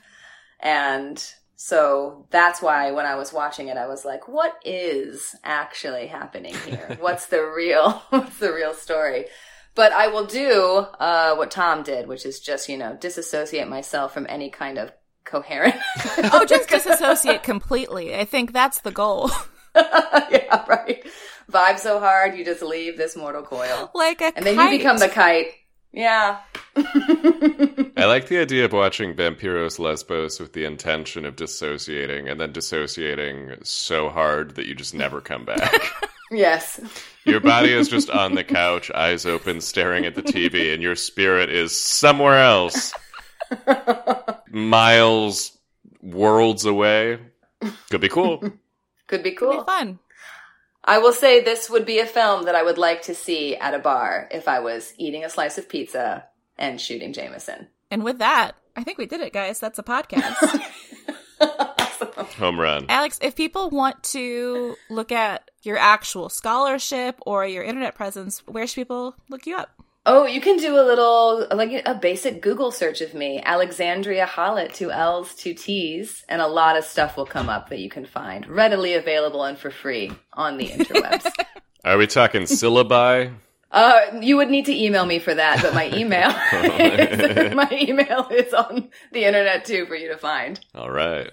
[0.61, 1.23] And
[1.63, 6.55] so that's why when I was watching it, I was like, what is actually happening
[6.65, 6.97] here?
[7.01, 9.27] what's the real, what's the real story?
[9.75, 14.15] But I will do uh, what Tom did, which is just, you know, disassociate myself
[14.15, 14.91] from any kind of
[15.27, 15.75] coherent.
[16.33, 18.17] oh, just disassociate completely.
[18.17, 19.31] I think that's the goal.
[19.77, 21.05] yeah, right.
[21.53, 23.91] Vibe so hard, you just leave this mortal coil.
[23.95, 24.73] Like a And then kite.
[24.73, 25.49] you become the kite.
[25.93, 26.39] Yeah.
[26.77, 32.53] I like the idea of watching Vampiros Lesbos with the intention of dissociating and then
[32.53, 35.73] dissociating so hard that you just never come back.
[36.31, 36.81] yes.
[37.25, 40.95] your body is just on the couch, eyes open, staring at the TV, and your
[40.95, 42.93] spirit is somewhere else,
[44.51, 45.59] miles,
[46.03, 47.19] worlds away.
[47.91, 48.39] Could be cool.
[49.09, 49.59] Could be It'd cool.
[49.59, 49.99] be fun.
[50.85, 53.75] I will say this would be a film that I would like to see at
[53.75, 56.25] a bar if I was eating a slice of pizza
[56.57, 57.69] and shooting Jameson.
[57.91, 59.61] And with that, I think we did it, guys.
[59.61, 60.63] That's a podcast.
[62.39, 62.87] Home run.
[62.89, 68.67] Alex, if people want to look at your actual scholarship or your internet presence, where
[68.67, 69.80] should people look you up?
[70.07, 74.73] Oh, you can do a little, like a basic Google search of me, Alexandria Hollett,
[74.73, 78.07] two L's, two T's, and a lot of stuff will come up that you can
[78.07, 81.31] find readily available and for free on the interwebs.
[81.85, 83.35] Are we talking syllabi?
[83.73, 86.31] uh, you would need to email me for that, but my email,
[87.55, 90.59] my email is on the internet too for you to find.
[90.75, 91.31] All right.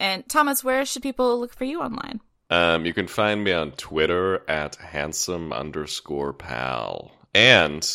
[0.00, 2.20] And Thomas, where should people look for you online?
[2.48, 7.12] Um, you can find me on Twitter at handsome underscore pal.
[7.36, 7.86] And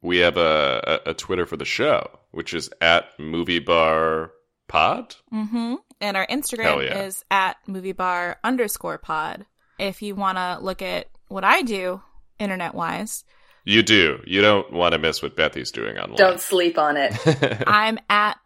[0.00, 4.30] we have a, a, a Twitter for the show, which is at movie bar
[4.68, 5.16] pod.
[5.34, 5.74] Mm-hmm.
[6.00, 7.02] And our Instagram yeah.
[7.02, 9.46] is at moviebar underscore pod.
[9.78, 12.00] If you want to look at what I do
[12.38, 13.24] internet wise,
[13.64, 14.20] You do.
[14.24, 16.16] You don't want to miss what Bethy's doing online.
[16.16, 17.12] Don't sleep on it.
[17.66, 18.38] I'm at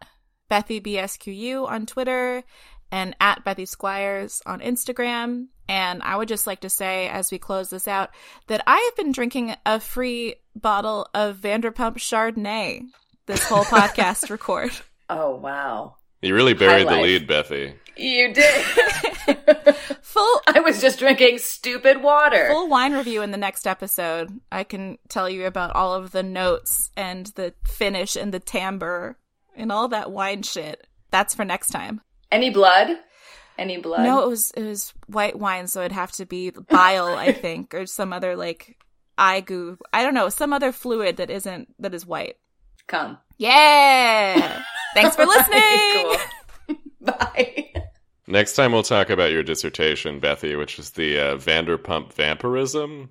[0.49, 2.43] BethyBSQU on Twitter
[2.91, 5.47] and at Bethy Squires on Instagram.
[5.69, 8.09] And I would just like to say, as we close this out,
[8.47, 12.81] that I have been drinking a free bottle of Vanderpump Chardonnay
[13.25, 14.71] this whole podcast record.
[15.09, 15.95] Oh, wow.
[16.21, 17.03] You really buried High the life.
[17.03, 17.73] lead, Bethy.
[17.97, 18.65] You did.
[20.01, 22.47] Full I was just drinking stupid water.
[22.49, 24.29] full wine review in the next episode.
[24.51, 29.17] I can tell you about all of the notes and the finish and the timbre
[29.55, 30.85] and all that wine shit.
[31.11, 32.01] That's for next time.
[32.31, 32.97] Any blood?
[33.57, 34.03] Any blood?
[34.03, 37.73] No, it was it was white wine, so it'd have to be bile, I think,
[37.73, 38.77] or some other like
[39.17, 39.77] eye goo.
[39.93, 42.37] I don't know, some other fluid that isn't that is white.
[42.87, 43.17] Come.
[43.37, 44.63] Yeah.
[44.93, 46.17] Thanks for listening.
[46.67, 46.77] Cool.
[47.01, 47.67] Bye.
[48.27, 53.09] Next time we'll talk about your dissertation, Bethy, which is the uh, Vanderpump vampirism.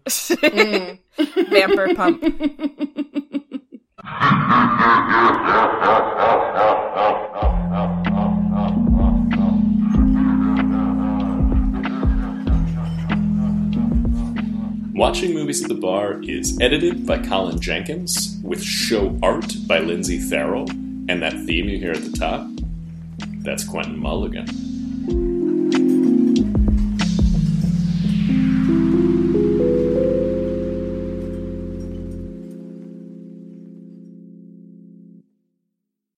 [1.50, 2.22] Vamper pump.
[15.00, 20.18] Watching Movies at the Bar is edited by Colin Jenkins, with show art by Lindsay
[20.18, 20.68] Farrell,
[21.08, 22.46] and that theme you hear at the top,
[23.38, 25.39] that's Quentin Mulligan.